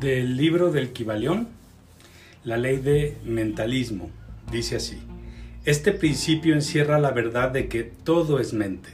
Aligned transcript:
Del 0.00 0.36
libro 0.36 0.70
del 0.70 0.92
Kibalión, 0.92 1.48
la 2.44 2.56
ley 2.56 2.76
de 2.76 3.16
mentalismo, 3.24 4.10
dice 4.52 4.76
así. 4.76 4.98
Este 5.64 5.90
principio 5.90 6.54
encierra 6.54 7.00
la 7.00 7.10
verdad 7.10 7.50
de 7.50 7.66
que 7.66 7.82
todo 7.82 8.38
es 8.38 8.52
mente. 8.52 8.90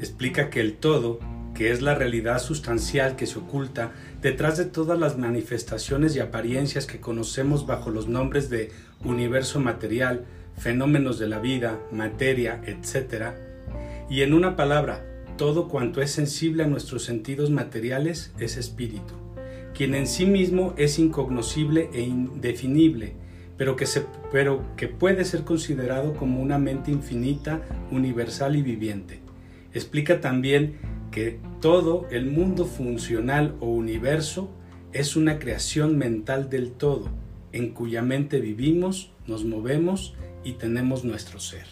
Explica 0.00 0.48
que 0.48 0.62
el 0.62 0.72
todo, 0.72 1.20
que 1.54 1.70
es 1.70 1.82
la 1.82 1.94
realidad 1.94 2.38
sustancial 2.38 3.14
que 3.14 3.26
se 3.26 3.38
oculta 3.38 3.92
detrás 4.22 4.56
de 4.56 4.64
todas 4.64 4.98
las 4.98 5.18
manifestaciones 5.18 6.16
y 6.16 6.20
apariencias 6.20 6.86
que 6.86 6.98
conocemos 6.98 7.66
bajo 7.66 7.90
los 7.90 8.08
nombres 8.08 8.48
de 8.48 8.72
universo 9.04 9.60
material, 9.60 10.24
fenómenos 10.56 11.18
de 11.18 11.28
la 11.28 11.40
vida, 11.40 11.78
materia, 11.92 12.62
etc. 12.64 13.34
Y 14.08 14.22
en 14.22 14.32
una 14.32 14.56
palabra, 14.56 15.04
todo 15.36 15.68
cuanto 15.68 16.00
es 16.00 16.10
sensible 16.10 16.64
a 16.64 16.68
nuestros 16.68 17.04
sentidos 17.04 17.50
materiales 17.50 18.32
es 18.38 18.56
espíritu, 18.56 19.14
quien 19.78 19.94
en 19.94 20.08
sí 20.08 20.26
mismo 20.26 20.74
es 20.76 20.98
incognoscible 20.98 21.88
e 21.92 22.00
indefinible, 22.00 23.12
pero 23.56 23.76
que, 23.76 23.86
se, 23.86 24.04
pero 24.32 24.64
que 24.76 24.88
puede 24.88 25.24
ser 25.24 25.44
considerado 25.44 26.14
como 26.14 26.42
una 26.42 26.58
mente 26.58 26.90
infinita, 26.90 27.62
universal 27.92 28.56
y 28.56 28.62
viviente. 28.62 29.20
Explica 29.72 30.20
también 30.20 30.78
que 31.12 31.38
todo 31.60 32.08
el 32.10 32.26
mundo 32.26 32.66
funcional 32.66 33.54
o 33.60 33.66
universo 33.66 34.50
es 34.92 35.14
una 35.14 35.38
creación 35.38 35.96
mental 35.96 36.50
del 36.50 36.72
todo, 36.72 37.08
en 37.52 37.70
cuya 37.70 38.02
mente 38.02 38.40
vivimos, 38.40 39.12
nos 39.28 39.44
movemos 39.44 40.16
y 40.42 40.54
tenemos 40.54 41.04
nuestro 41.04 41.38
ser. 41.38 41.66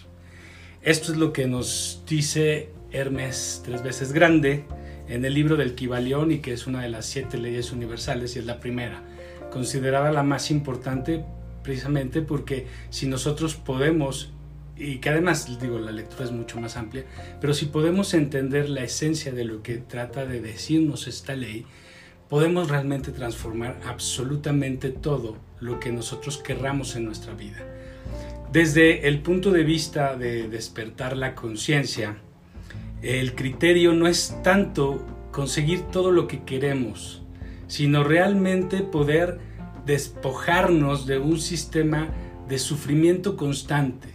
Esto 0.81 1.11
es 1.11 1.19
lo 1.19 1.33
que 1.33 1.49
nos 1.49 2.05
dice 2.09 2.69
Hermes 2.93 3.63
tres 3.65 3.83
veces 3.83 4.13
grande 4.13 4.63
en 5.09 5.25
el 5.25 5.35
libro 5.35 5.57
del 5.57 5.75
Kibalión 5.75 6.33
y 6.33 6.39
que 6.39 6.53
es 6.53 6.67
una 6.67 6.83
de 6.83 6.89
las 6.89 7.07
siete 7.07 7.39
leyes 7.39 7.73
universales 7.73 8.37
y 8.37 8.41
es 8.41 8.47
la 8.47 8.61
primera, 8.61 9.03
considerada 9.51 10.11
la 10.13 10.23
más 10.23 10.51
importante 10.51 11.25
precisamente 11.63 12.23
porque 12.23 12.67
si 12.91 13.07
nosotros 13.07 13.57
podemos 13.57 14.33
y 14.77 14.99
que 14.99 15.09
además 15.09 15.59
digo 15.61 15.79
la 15.79 15.91
lectura 15.91 16.25
es 16.25 16.33
mucho 16.33 16.61
más 16.61 16.77
amplia, 16.77 17.05
pero 17.41 17.55
si 17.55 17.67
podemos 17.67 18.13
entender 18.15 18.69
la 18.69 18.85
esencia 18.85 19.33
de 19.33 19.45
lo 19.45 19.63
que 19.63 19.79
trata 19.79 20.27
de 20.27 20.41
decirnos 20.41 21.09
esta 21.09 21.35
ley, 21.35 21.65
podemos 22.29 22.69
realmente 22.69 23.13
transformar 23.13 23.81
absolutamente 23.87 24.91
todo 24.91 25.39
lo 25.61 25.81
que 25.81 25.93
nosotros 25.93 26.39
querramos 26.39 26.95
en 26.97 27.05
nuestra 27.05 27.35
vida. 27.35 27.59
Desde 28.53 29.09
el 29.09 29.21
punto 29.21 29.51
de 29.51 29.65
vista 29.65 30.17
de 30.17 30.49
despertar 30.49 31.17
la 31.17 31.35
conciencia, 31.35 32.19
el 33.07 33.37
criterio 33.37 33.93
no 33.93 34.09
es 34.09 34.37
tanto 34.43 35.07
conseguir 35.31 35.83
todo 35.93 36.11
lo 36.11 36.27
que 36.27 36.43
queremos, 36.43 37.23
sino 37.69 38.03
realmente 38.03 38.79
poder 38.79 39.39
despojarnos 39.85 41.07
de 41.07 41.21
un 41.21 41.39
sistema 41.39 42.09
de 42.49 42.59
sufrimiento 42.59 43.37
constante. 43.37 44.09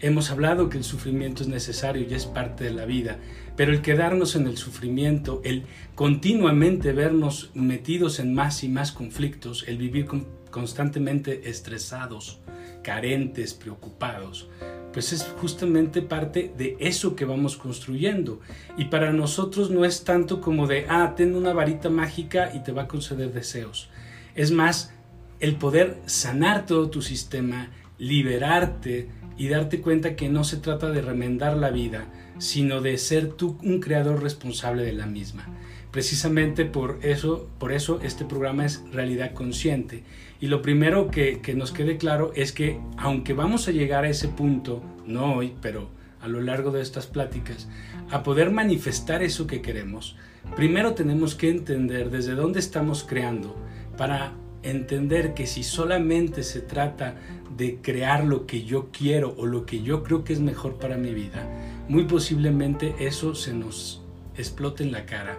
Hemos 0.00 0.32
hablado 0.32 0.68
que 0.68 0.78
el 0.78 0.82
sufrimiento 0.82 1.44
es 1.44 1.48
necesario 1.48 2.04
y 2.08 2.12
es 2.12 2.26
parte 2.26 2.64
de 2.64 2.72
la 2.72 2.84
vida, 2.84 3.18
pero 3.56 3.70
el 3.70 3.80
quedarnos 3.80 4.34
en 4.34 4.48
el 4.48 4.56
sufrimiento, 4.56 5.40
el 5.44 5.62
continuamente 5.94 6.92
vernos 6.92 7.52
metidos 7.54 8.18
en 8.18 8.34
más 8.34 8.64
y 8.64 8.68
más 8.68 8.90
conflictos, 8.90 9.64
el 9.68 9.76
vivir 9.76 10.08
constantemente 10.50 11.48
estresados, 11.48 12.40
carentes, 12.82 13.54
preocupados, 13.54 14.48
pues 14.92 15.12
es 15.12 15.24
justamente 15.40 16.02
parte 16.02 16.52
de 16.56 16.76
eso 16.78 17.16
que 17.16 17.24
vamos 17.24 17.56
construyendo. 17.56 18.40
Y 18.76 18.86
para 18.86 19.12
nosotros 19.12 19.70
no 19.70 19.84
es 19.84 20.04
tanto 20.04 20.40
como 20.40 20.66
de, 20.66 20.86
ah, 20.88 21.14
ten 21.16 21.34
una 21.34 21.52
varita 21.52 21.88
mágica 21.88 22.52
y 22.54 22.62
te 22.62 22.72
va 22.72 22.82
a 22.82 22.88
conceder 22.88 23.32
deseos. 23.32 23.88
Es 24.34 24.50
más, 24.50 24.92
el 25.40 25.56
poder 25.56 25.98
sanar 26.06 26.66
todo 26.66 26.90
tu 26.90 27.02
sistema, 27.02 27.70
liberarte 27.98 29.08
y 29.36 29.48
darte 29.48 29.80
cuenta 29.80 30.14
que 30.14 30.28
no 30.28 30.44
se 30.44 30.58
trata 30.58 30.90
de 30.90 31.02
remendar 31.02 31.56
la 31.56 31.70
vida, 31.70 32.06
sino 32.38 32.80
de 32.80 32.98
ser 32.98 33.32
tú 33.32 33.58
un 33.62 33.80
creador 33.80 34.22
responsable 34.22 34.84
de 34.84 34.92
la 34.92 35.06
misma. 35.06 35.46
Precisamente 35.90 36.64
por 36.64 37.00
eso, 37.02 37.48
por 37.58 37.72
eso 37.72 38.00
este 38.02 38.24
programa 38.24 38.64
es 38.64 38.82
realidad 38.92 39.34
consciente. 39.34 40.04
Y 40.42 40.48
lo 40.48 40.60
primero 40.60 41.08
que, 41.08 41.40
nos 41.54 41.70
quede 41.70 41.98
claro 41.98 42.32
es 42.34 42.50
que 42.50 42.80
aunque 42.96 43.32
vamos 43.32 43.68
a 43.68 43.70
llegar 43.70 44.02
a 44.02 44.08
ese 44.08 44.26
punto, 44.26 44.82
no 45.06 45.36
hoy, 45.36 45.54
pero 45.62 45.88
a 46.20 46.26
lo 46.26 46.40
largo 46.40 46.72
de 46.72 46.82
estas 46.82 47.06
pláticas, 47.06 47.68
a 48.10 48.24
poder 48.24 48.50
manifestar 48.50 49.22
eso 49.22 49.46
que 49.46 49.62
queremos, 49.62 50.16
primero 50.56 50.94
tenemos 50.94 51.36
que 51.36 51.48
entender 51.48 52.10
desde 52.10 52.34
dónde 52.34 52.58
estamos 52.58 53.04
creando 53.04 53.54
para 53.96 54.32
entender 54.64 55.32
que 55.34 55.46
si 55.46 55.62
solamente 55.62 56.42
se 56.42 56.60
trata 56.60 57.14
de 57.56 57.76
crear 57.80 58.24
lo 58.24 58.44
que 58.44 58.64
yo 58.64 58.88
quiero 58.90 59.36
o 59.38 59.46
lo 59.46 59.64
que 59.64 59.84
yo 59.84 60.02
creo 60.02 60.24
que 60.24 60.32
es 60.32 60.40
mejor 60.40 60.76
para 60.76 60.96
mi 60.96 61.14
vida, 61.14 61.48
muy 61.88 62.02
posiblemente 62.02 62.96
eso 62.98 63.36
se 63.36 63.54
nos 63.54 64.02
explote 64.36 64.82
en 64.82 64.90
la 64.90 65.06
cara. 65.06 65.38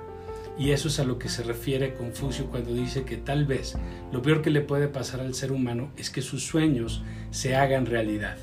Y 0.57 0.71
eso 0.71 0.87
es 0.87 0.99
a 0.99 1.03
lo 1.03 1.17
que 1.17 1.29
se 1.29 1.43
refiere 1.43 1.95
Confucio 1.95 2.45
cuando 2.45 2.73
dice 2.73 3.03
que 3.05 3.17
tal 3.17 3.45
vez 3.45 3.75
lo 4.11 4.21
peor 4.21 4.41
que 4.41 4.51
le 4.51 4.61
puede 4.61 4.87
pasar 4.87 5.19
al 5.19 5.33
ser 5.33 5.51
humano 5.51 5.91
es 5.97 6.09
que 6.09 6.21
sus 6.21 6.45
sueños 6.45 7.03
se 7.31 7.55
hagan 7.55 7.87
realidad. 7.87 8.37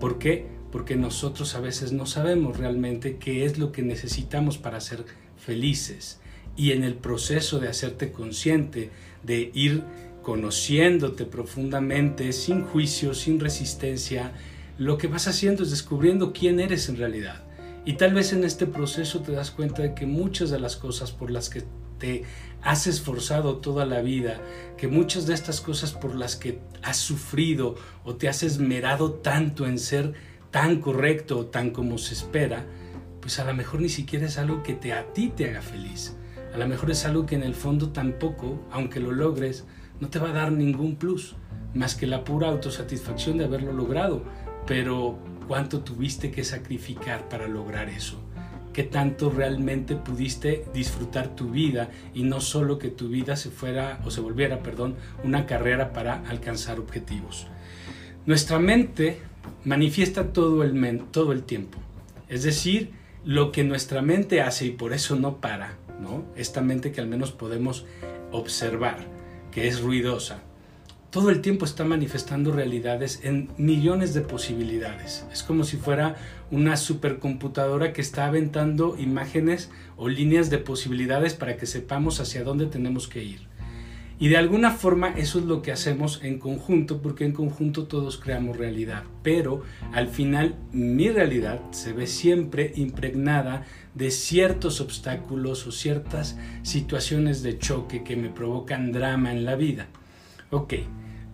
¿Por 0.00 0.18
qué? 0.18 0.46
Porque 0.72 0.96
nosotros 0.96 1.54
a 1.54 1.60
veces 1.60 1.92
no 1.92 2.06
sabemos 2.06 2.56
realmente 2.56 3.18
qué 3.18 3.44
es 3.44 3.58
lo 3.58 3.70
que 3.70 3.82
necesitamos 3.82 4.58
para 4.58 4.80
ser 4.80 5.04
felices. 5.36 6.20
Y 6.56 6.72
en 6.72 6.82
el 6.82 6.94
proceso 6.94 7.60
de 7.60 7.68
hacerte 7.68 8.10
consciente, 8.10 8.90
de 9.22 9.50
ir 9.54 9.84
conociéndote 10.22 11.24
profundamente, 11.24 12.32
sin 12.32 12.62
juicio, 12.62 13.14
sin 13.14 13.38
resistencia, 13.38 14.32
lo 14.78 14.98
que 14.98 15.06
vas 15.06 15.28
haciendo 15.28 15.62
es 15.62 15.70
descubriendo 15.70 16.32
quién 16.32 16.58
eres 16.58 16.88
en 16.88 16.96
realidad. 16.96 17.43
Y 17.84 17.94
tal 17.94 18.14
vez 18.14 18.32
en 18.32 18.44
este 18.44 18.66
proceso 18.66 19.20
te 19.20 19.32
das 19.32 19.50
cuenta 19.50 19.82
de 19.82 19.94
que 19.94 20.06
muchas 20.06 20.50
de 20.50 20.58
las 20.58 20.76
cosas 20.76 21.12
por 21.12 21.30
las 21.30 21.50
que 21.50 21.64
te 21.98 22.24
has 22.62 22.86
esforzado 22.86 23.58
toda 23.58 23.84
la 23.84 24.00
vida, 24.00 24.40
que 24.78 24.88
muchas 24.88 25.26
de 25.26 25.34
estas 25.34 25.60
cosas 25.60 25.92
por 25.92 26.14
las 26.14 26.36
que 26.36 26.60
has 26.82 26.96
sufrido 26.96 27.76
o 28.04 28.14
te 28.16 28.28
has 28.28 28.42
esmerado 28.42 29.12
tanto 29.12 29.66
en 29.66 29.78
ser 29.78 30.14
tan 30.50 30.80
correcto 30.80 31.38
o 31.38 31.46
tan 31.46 31.70
como 31.70 31.98
se 31.98 32.14
espera, 32.14 32.64
pues 33.20 33.38
a 33.38 33.44
lo 33.44 33.54
mejor 33.54 33.80
ni 33.80 33.88
siquiera 33.88 34.26
es 34.26 34.38
algo 34.38 34.62
que 34.62 34.74
te, 34.74 34.92
a 34.92 35.12
ti 35.12 35.32
te 35.34 35.50
haga 35.50 35.60
feliz. 35.60 36.16
A 36.54 36.58
lo 36.58 36.66
mejor 36.66 36.90
es 36.90 37.04
algo 37.04 37.26
que 37.26 37.34
en 37.34 37.42
el 37.42 37.54
fondo 37.54 37.90
tampoco, 37.90 38.60
aunque 38.70 39.00
lo 39.00 39.12
logres, 39.12 39.64
no 40.00 40.08
te 40.08 40.18
va 40.18 40.30
a 40.30 40.32
dar 40.32 40.52
ningún 40.52 40.96
plus, 40.96 41.34
más 41.74 41.96
que 41.96 42.06
la 42.06 42.24
pura 42.24 42.48
autosatisfacción 42.48 43.36
de 43.36 43.44
haberlo 43.44 43.72
logrado. 43.72 44.22
Pero 44.66 45.18
¿cuánto 45.46 45.80
tuviste 45.80 46.30
que 46.30 46.44
sacrificar 46.44 47.28
para 47.28 47.48
lograr 47.48 47.88
eso? 47.88 48.20
¿Qué 48.72 48.82
tanto 48.82 49.30
realmente 49.30 49.94
pudiste 49.94 50.64
disfrutar 50.74 51.36
tu 51.36 51.50
vida 51.50 51.90
y 52.12 52.24
no 52.24 52.40
solo 52.40 52.78
que 52.78 52.88
tu 52.88 53.08
vida 53.08 53.36
se 53.36 53.50
fuera 53.50 54.00
o 54.04 54.10
se 54.10 54.20
volviera, 54.20 54.64
perdón, 54.64 54.96
una 55.22 55.46
carrera 55.46 55.92
para 55.92 56.26
alcanzar 56.28 56.80
objetivos? 56.80 57.46
Nuestra 58.26 58.58
mente 58.58 59.18
manifiesta 59.64 60.32
todo 60.32 60.64
el, 60.64 61.04
todo 61.12 61.32
el 61.32 61.44
tiempo. 61.44 61.78
Es 62.28 62.42
decir, 62.42 62.90
lo 63.24 63.52
que 63.52 63.64
nuestra 63.64 64.02
mente 64.02 64.40
hace 64.40 64.66
y 64.66 64.70
por 64.70 64.92
eso 64.92 65.14
no 65.14 65.36
para, 65.40 65.76
¿no? 66.00 66.24
Esta 66.34 66.60
mente 66.60 66.90
que 66.90 67.00
al 67.00 67.06
menos 67.06 67.32
podemos 67.32 67.86
observar 68.32 69.06
que 69.52 69.68
es 69.68 69.80
ruidosa, 69.80 70.42
todo 71.14 71.30
el 71.30 71.42
tiempo 71.42 71.64
está 71.64 71.84
manifestando 71.84 72.50
realidades 72.50 73.20
en 73.22 73.48
millones 73.56 74.14
de 74.14 74.20
posibilidades. 74.20 75.24
Es 75.32 75.44
como 75.44 75.62
si 75.62 75.76
fuera 75.76 76.16
una 76.50 76.76
supercomputadora 76.76 77.92
que 77.92 78.00
está 78.00 78.26
aventando 78.26 78.96
imágenes 78.98 79.70
o 79.96 80.08
líneas 80.08 80.50
de 80.50 80.58
posibilidades 80.58 81.34
para 81.34 81.56
que 81.56 81.66
sepamos 81.66 82.18
hacia 82.18 82.42
dónde 82.42 82.66
tenemos 82.66 83.06
que 83.06 83.22
ir. 83.22 83.46
Y 84.18 84.26
de 84.26 84.38
alguna 84.38 84.72
forma 84.72 85.10
eso 85.10 85.38
es 85.38 85.44
lo 85.44 85.62
que 85.62 85.70
hacemos 85.70 86.18
en 86.24 86.40
conjunto, 86.40 87.00
porque 87.00 87.24
en 87.24 87.32
conjunto 87.32 87.84
todos 87.84 88.18
creamos 88.18 88.56
realidad. 88.56 89.04
Pero 89.22 89.62
al 89.92 90.08
final 90.08 90.56
mi 90.72 91.10
realidad 91.10 91.60
se 91.70 91.92
ve 91.92 92.08
siempre 92.08 92.72
impregnada 92.74 93.62
de 93.94 94.10
ciertos 94.10 94.80
obstáculos 94.80 95.64
o 95.68 95.70
ciertas 95.70 96.36
situaciones 96.62 97.44
de 97.44 97.56
choque 97.56 98.02
que 98.02 98.16
me 98.16 98.30
provocan 98.30 98.90
drama 98.90 99.30
en 99.30 99.44
la 99.44 99.54
vida. 99.54 99.86
Ok, 100.50 100.74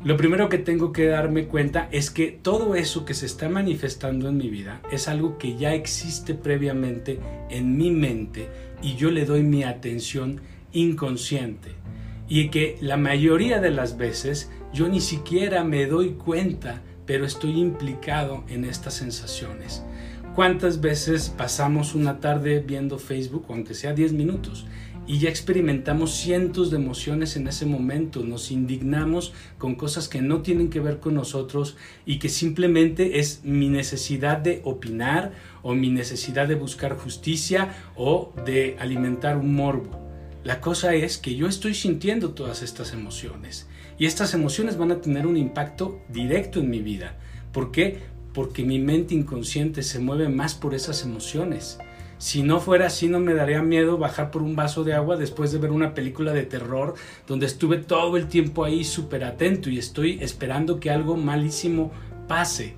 lo 0.03 0.17
primero 0.17 0.49
que 0.49 0.57
tengo 0.57 0.93
que 0.93 1.07
darme 1.07 1.45
cuenta 1.45 1.89
es 1.93 2.11
que 2.11 2.29
todo 2.29 2.75
eso 2.75 3.05
que 3.05 3.13
se 3.13 3.27
está 3.27 3.51
manifestando 3.51 4.31
en 4.31 4.39
mi 4.39 4.49
vida 4.49 4.81
es 4.91 5.09
algo 5.09 5.37
que 5.37 5.59
ya 5.59 5.75
existe 5.75 6.35
previamente 6.35 7.21
en 7.51 7.77
mi 7.77 7.91
mente 7.91 8.49
y 8.83 8.97
yo 8.97 9.11
le 9.11 9.27
doy 9.27 9.43
mi 9.43 9.63
atención 9.63 10.41
inconsciente. 10.73 11.73
Y 12.29 12.49
que 12.49 12.79
la 12.81 12.97
mayoría 12.97 13.61
de 13.61 13.71
las 13.71 13.99
veces 13.99 14.51
yo 14.73 14.89
ni 14.89 15.01
siquiera 15.01 15.65
me 15.65 15.85
doy 15.85 16.13
cuenta, 16.13 16.81
pero 17.05 17.27
estoy 17.27 17.61
implicado 17.61 18.45
en 18.49 18.65
estas 18.65 18.95
sensaciones. 18.95 19.85
¿Cuántas 20.35 20.81
veces 20.81 21.29
pasamos 21.29 21.95
una 21.95 22.21
tarde 22.21 22.65
viendo 22.67 22.99
Facebook, 22.99 23.47
aunque 23.51 23.75
sea 23.75 23.93
10 23.93 24.15
minutos, 24.15 24.65
y 25.11 25.19
ya 25.19 25.29
experimentamos 25.29 26.15
cientos 26.15 26.71
de 26.71 26.77
emociones 26.77 27.35
en 27.35 27.49
ese 27.49 27.67
momento, 27.67 28.23
nos 28.23 28.53
indignamos 28.53 29.33
con 29.59 29.75
cosas 29.75 30.09
que 30.09 30.23
no 30.23 30.43
tienen 30.43 30.71
que 30.71 30.79
ver 30.79 31.01
con 31.01 31.15
nosotros 31.15 31.77
y 32.07 32.21
que 32.21 32.29
simplemente 32.29 33.19
es 33.19 33.41
mi 33.43 33.69
necesidad 33.69 34.39
de 34.39 34.61
opinar 34.63 35.33
o 35.65 35.75
mi 35.75 35.91
necesidad 35.91 36.47
de 36.47 36.55
buscar 36.55 36.97
justicia 36.97 37.75
o 37.97 38.33
de 38.47 38.77
alimentar 38.79 39.37
un 39.37 39.53
morbo. 39.53 39.99
La 40.45 40.61
cosa 40.61 40.95
es 40.95 41.19
que 41.19 41.35
yo 41.35 41.49
estoy 41.49 41.75
sintiendo 41.75 42.31
todas 42.31 42.63
estas 42.63 42.93
emociones 42.93 43.67
y 43.99 44.07
estas 44.07 44.33
emociones 44.33 44.77
van 44.77 44.93
a 44.93 45.01
tener 45.01 45.27
un 45.27 45.37
impacto 45.37 45.99
directo 46.09 46.61
en 46.61 46.71
mi 46.71 46.83
vida. 46.83 47.19
¿Por 47.51 47.73
qué? 47.73 47.99
Porque 48.33 48.63
mi 48.63 48.79
mente 48.79 49.17
inconsciente 49.17 49.83
se 49.83 49.99
mueve 49.99 50.29
más 50.29 50.55
por 50.55 50.73
esas 50.73 51.03
emociones 51.03 51.81
si 52.21 52.43
no 52.43 52.61
fuera 52.61 52.89
así, 52.89 53.09
no 53.09 53.19
me 53.19 53.33
daría 53.33 53.63
miedo 53.63 53.97
bajar 53.97 54.31
por 54.31 54.43
un 54.43 54.55
vaso 54.55 54.85
de 54.85 54.93
agua 54.93 55.17
después 55.17 55.53
de 55.53 55.59
ver 55.59 55.71
una 55.71 55.95
película 55.95 56.35
de 56.35 56.43
terror 56.43 56.93
donde 57.27 57.47
estuve 57.47 57.79
todo 57.79 58.19
el 58.19 58.27
tiempo 58.27 58.63
ahí 58.63 58.85
súper 58.85 59.25
atento 59.25 59.71
y 59.71 59.79
estoy 59.79 60.23
esperando 60.23 60.81
que 60.81 60.91
algo 60.91 61.17
malísimo 61.17 61.93
pase. 62.29 62.75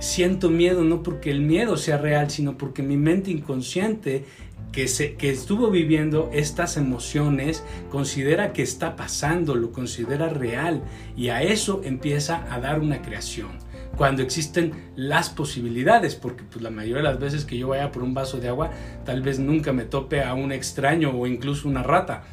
Siento 0.00 0.50
miedo 0.50 0.82
no 0.82 1.04
porque 1.04 1.30
el 1.30 1.42
miedo 1.42 1.76
sea 1.76 1.96
real, 1.96 2.28
sino 2.28 2.58
porque 2.58 2.82
mi 2.82 2.96
mente 2.96 3.30
inconsciente 3.30 4.24
que, 4.72 4.88
se, 4.88 5.14
que 5.14 5.30
estuvo 5.30 5.70
viviendo 5.70 6.28
estas 6.32 6.76
emociones 6.76 7.62
considera 7.88 8.52
que 8.52 8.62
está 8.62 8.96
pasando, 8.96 9.54
lo 9.54 9.70
considera 9.70 10.28
real 10.28 10.82
y 11.16 11.28
a 11.28 11.40
eso 11.40 11.82
empieza 11.84 12.52
a 12.52 12.58
dar 12.58 12.80
una 12.80 13.00
creación 13.00 13.50
cuando 13.96 14.22
existen 14.22 14.72
las 14.96 15.30
posibilidades, 15.30 16.14
porque 16.14 16.44
pues, 16.44 16.62
la 16.62 16.70
mayoría 16.70 16.98
de 16.98 17.02
las 17.02 17.20
veces 17.20 17.44
que 17.44 17.58
yo 17.58 17.68
vaya 17.68 17.92
por 17.92 18.02
un 18.02 18.14
vaso 18.14 18.38
de 18.38 18.48
agua, 18.48 18.70
tal 19.04 19.22
vez 19.22 19.38
nunca 19.38 19.72
me 19.72 19.84
tope 19.84 20.22
a 20.22 20.34
un 20.34 20.52
extraño 20.52 21.10
o 21.10 21.26
incluso 21.26 21.68
una 21.68 21.82
rata, 21.82 22.24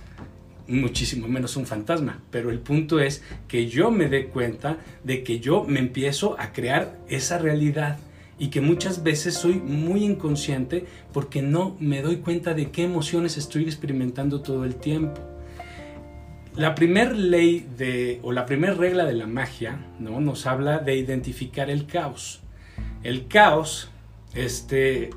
muchísimo 0.67 1.27
menos 1.27 1.57
un 1.57 1.65
fantasma. 1.65 2.21
Pero 2.31 2.49
el 2.49 2.59
punto 2.59 2.99
es 2.99 3.23
que 3.47 3.67
yo 3.67 3.91
me 3.91 4.07
dé 4.07 4.27
cuenta 4.27 4.77
de 5.03 5.23
que 5.23 5.39
yo 5.39 5.63
me 5.63 5.79
empiezo 5.79 6.39
a 6.39 6.53
crear 6.53 6.97
esa 7.09 7.37
realidad 7.37 7.97
y 8.37 8.47
que 8.47 8.61
muchas 8.61 9.03
veces 9.03 9.33
soy 9.33 9.55
muy 9.55 10.05
inconsciente 10.05 10.85
porque 11.11 11.41
no 11.41 11.75
me 11.79 12.01
doy 12.01 12.17
cuenta 12.17 12.53
de 12.53 12.71
qué 12.71 12.83
emociones 12.83 13.37
estoy 13.37 13.63
experimentando 13.63 14.41
todo 14.41 14.63
el 14.63 14.75
tiempo. 14.75 15.21
La 16.59 16.75
primera 16.75 17.13
ley 17.13 17.65
de, 17.77 18.19
o 18.21 18.33
la 18.33 18.45
primera 18.45 18.73
regla 18.73 19.05
de 19.05 19.13
la 19.13 19.27
magia, 19.27 19.79
¿no? 19.97 20.19
Nos 20.19 20.45
habla 20.45 20.79
de 20.79 20.97
identificar 20.97 21.69
el 21.69 21.85
caos. 21.85 22.41
El 23.01 23.29
caos, 23.29 23.89
este, 24.33 25.11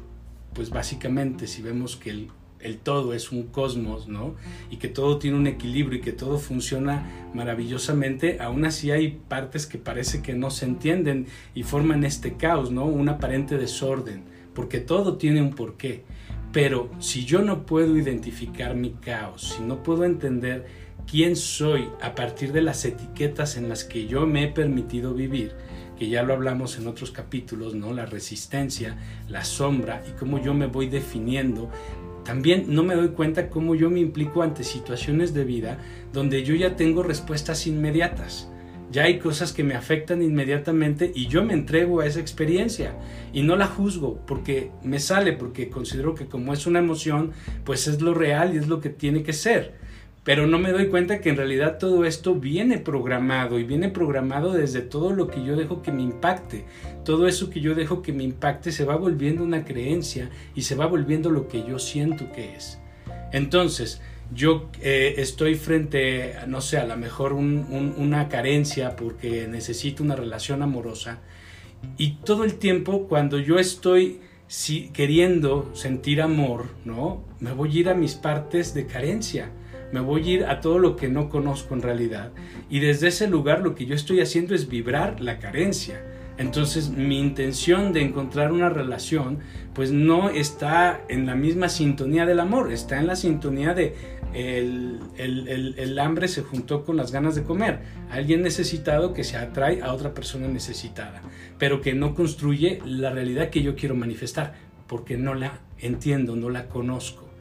pues 0.52 0.70
básicamente, 0.70 1.48
si 1.48 1.60
vemos 1.60 1.96
que 1.96 2.10
el, 2.10 2.28
el 2.60 2.78
todo 2.78 3.12
es 3.12 3.32
un 3.32 3.48
cosmos, 3.48 4.06
¿no? 4.06 4.36
Y 4.70 4.76
que 4.76 4.86
todo 4.86 5.18
tiene 5.18 5.36
un 5.36 5.48
equilibrio 5.48 5.98
y 5.98 6.00
que 6.00 6.12
todo 6.12 6.38
funciona 6.38 7.10
maravillosamente, 7.34 8.38
aún 8.40 8.64
así 8.64 8.92
hay 8.92 9.18
partes 9.28 9.66
que 9.66 9.78
parece 9.78 10.22
que 10.22 10.34
no 10.34 10.48
se 10.48 10.66
entienden 10.66 11.26
y 11.56 11.64
forman 11.64 12.04
este 12.04 12.34
caos, 12.34 12.70
¿no? 12.70 12.84
Un 12.84 13.08
aparente 13.08 13.58
desorden, 13.58 14.22
porque 14.54 14.78
todo 14.78 15.16
tiene 15.16 15.42
un 15.42 15.56
porqué. 15.56 16.04
Pero 16.52 16.90
si 16.98 17.24
yo 17.24 17.40
no 17.40 17.64
puedo 17.64 17.96
identificar 17.96 18.76
mi 18.76 18.90
caos, 18.90 19.54
si 19.56 19.62
no 19.64 19.82
puedo 19.82 20.04
entender 20.04 20.81
quién 21.10 21.36
soy 21.36 21.88
a 22.00 22.14
partir 22.14 22.52
de 22.52 22.62
las 22.62 22.84
etiquetas 22.84 23.56
en 23.56 23.68
las 23.68 23.84
que 23.84 24.06
yo 24.06 24.26
me 24.26 24.44
he 24.44 24.48
permitido 24.48 25.14
vivir, 25.14 25.52
que 25.98 26.08
ya 26.08 26.22
lo 26.22 26.34
hablamos 26.34 26.78
en 26.78 26.86
otros 26.86 27.10
capítulos, 27.10 27.74
¿no? 27.74 27.92
La 27.92 28.06
resistencia, 28.06 28.96
la 29.28 29.44
sombra 29.44 30.02
y 30.08 30.18
cómo 30.18 30.42
yo 30.42 30.54
me 30.54 30.66
voy 30.66 30.88
definiendo. 30.88 31.70
También 32.24 32.66
no 32.68 32.82
me 32.82 32.94
doy 32.94 33.08
cuenta 33.08 33.50
cómo 33.50 33.74
yo 33.74 33.90
me 33.90 34.00
implico 34.00 34.42
ante 34.42 34.64
situaciones 34.64 35.34
de 35.34 35.44
vida 35.44 35.78
donde 36.12 36.44
yo 36.44 36.54
ya 36.54 36.76
tengo 36.76 37.02
respuestas 37.02 37.66
inmediatas. 37.66 38.48
Ya 38.90 39.04
hay 39.04 39.18
cosas 39.18 39.54
que 39.54 39.64
me 39.64 39.74
afectan 39.74 40.22
inmediatamente 40.22 41.10
y 41.14 41.26
yo 41.26 41.42
me 41.42 41.54
entrego 41.54 42.00
a 42.00 42.06
esa 42.06 42.20
experiencia 42.20 42.94
y 43.32 43.42
no 43.42 43.56
la 43.56 43.66
juzgo 43.66 44.20
porque 44.26 44.70
me 44.82 45.00
sale, 45.00 45.32
porque 45.32 45.70
considero 45.70 46.14
que 46.14 46.26
como 46.26 46.52
es 46.52 46.66
una 46.66 46.78
emoción, 46.78 47.32
pues 47.64 47.88
es 47.88 48.02
lo 48.02 48.12
real 48.12 48.54
y 48.54 48.58
es 48.58 48.68
lo 48.68 48.80
que 48.80 48.90
tiene 48.90 49.22
que 49.22 49.32
ser 49.32 49.80
pero 50.24 50.46
no 50.46 50.58
me 50.58 50.70
doy 50.70 50.86
cuenta 50.86 51.20
que 51.20 51.30
en 51.30 51.36
realidad 51.36 51.78
todo 51.78 52.04
esto 52.04 52.36
viene 52.36 52.78
programado 52.78 53.58
y 53.58 53.64
viene 53.64 53.88
programado 53.88 54.52
desde 54.52 54.80
todo 54.80 55.12
lo 55.12 55.26
que 55.26 55.44
yo 55.44 55.56
dejo 55.56 55.82
que 55.82 55.90
me 55.90 56.02
impacte. 56.02 56.64
Todo 57.04 57.26
eso 57.26 57.50
que 57.50 57.60
yo 57.60 57.74
dejo 57.74 58.02
que 58.02 58.12
me 58.12 58.22
impacte 58.22 58.70
se 58.70 58.84
va 58.84 58.94
volviendo 58.94 59.42
una 59.42 59.64
creencia 59.64 60.30
y 60.54 60.62
se 60.62 60.76
va 60.76 60.86
volviendo 60.86 61.30
lo 61.30 61.48
que 61.48 61.64
yo 61.66 61.80
siento 61.80 62.30
que 62.30 62.54
es. 62.54 62.78
Entonces, 63.32 64.00
yo 64.32 64.70
eh, 64.80 65.14
estoy 65.18 65.56
frente, 65.56 66.34
no 66.46 66.60
sé, 66.60 66.78
a 66.78 66.86
lo 66.86 66.96
mejor 66.96 67.32
una 67.32 68.28
carencia 68.28 68.94
porque 68.94 69.48
necesito 69.48 70.04
una 70.04 70.14
relación 70.14 70.62
amorosa 70.62 71.18
y 71.98 72.14
todo 72.24 72.44
el 72.44 72.54
tiempo 72.54 73.08
cuando 73.08 73.38
yo 73.38 73.58
estoy 73.58 74.20
queriendo 74.92 75.70
sentir 75.74 76.22
amor, 76.22 76.66
¿no? 76.84 77.24
Me 77.40 77.52
voy 77.52 77.76
a 77.76 77.80
ir 77.80 77.88
a 77.88 77.94
mis 77.94 78.14
partes 78.14 78.72
de 78.74 78.86
carencia 78.86 79.50
me 79.92 80.00
voy 80.00 80.28
a 80.28 80.32
ir 80.32 80.44
a 80.46 80.60
todo 80.60 80.78
lo 80.78 80.96
que 80.96 81.08
no 81.08 81.28
conozco 81.28 81.74
en 81.74 81.82
realidad. 81.82 82.32
Y 82.68 82.80
desde 82.80 83.08
ese 83.08 83.28
lugar 83.28 83.60
lo 83.60 83.74
que 83.74 83.86
yo 83.86 83.94
estoy 83.94 84.20
haciendo 84.20 84.54
es 84.54 84.68
vibrar 84.68 85.20
la 85.20 85.38
carencia. 85.38 86.02
Entonces 86.38 86.88
mi 86.88 87.20
intención 87.20 87.92
de 87.92 88.02
encontrar 88.02 88.52
una 88.52 88.70
relación 88.70 89.40
pues 89.74 89.92
no 89.92 90.30
está 90.30 91.02
en 91.08 91.26
la 91.26 91.34
misma 91.34 91.68
sintonía 91.68 92.26
del 92.26 92.40
amor, 92.40 92.72
está 92.72 92.98
en 92.98 93.06
la 93.06 93.16
sintonía 93.16 93.74
de 93.74 93.94
el, 94.34 94.98
el, 95.18 95.98
hambre 95.98 96.26
se 96.26 96.42
juntó 96.42 96.84
con 96.84 96.96
las 96.96 97.12
ganas 97.12 97.34
de 97.34 97.42
comer. 97.42 97.80
Alguien 98.10 98.42
necesitado 98.42 99.12
que 99.12 99.24
se 99.24 99.36
atrae 99.36 99.82
a 99.82 99.92
otra 99.92 100.14
persona 100.14 100.48
necesitada, 100.48 101.20
pero 101.58 101.80
que 101.80 101.94
no 101.94 102.14
construye 102.14 102.80
la 102.84 103.10
realidad 103.10 103.50
que 103.50 103.62
yo 103.62 103.76
quiero 103.76 103.94
manifestar, 103.94 104.54
porque 104.86 105.16
no 105.16 105.34
la 105.34 105.60
entiendo, 105.78 106.34
no 106.34 106.48
la 106.48 106.68
conozco. 106.68 107.31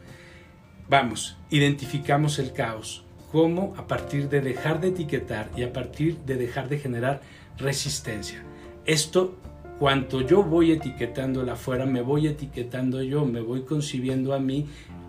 Vamos, 0.91 1.37
identificamos 1.49 2.37
el 2.37 2.51
caos. 2.51 3.05
¿Cómo? 3.31 3.73
A 3.77 3.87
partir 3.87 4.27
de 4.27 4.41
dejar 4.41 4.81
de 4.81 4.89
etiquetar 4.89 5.49
y 5.55 5.63
a 5.63 5.71
partir 5.71 6.17
de 6.25 6.35
dejar 6.35 6.67
de 6.67 6.79
generar 6.79 7.21
resistencia. 7.57 8.43
Esto, 8.85 9.37
cuanto 9.79 10.19
yo 10.19 10.43
voy 10.43 10.73
etiquetando 10.73 11.49
afuera, 11.49 11.85
me 11.85 12.01
voy 12.01 12.27
etiquetando 12.27 13.01
yo, 13.01 13.23
me 13.23 13.39
voy 13.39 13.61
concibiendo 13.61 14.33
a 14.33 14.39
mí 14.39 14.67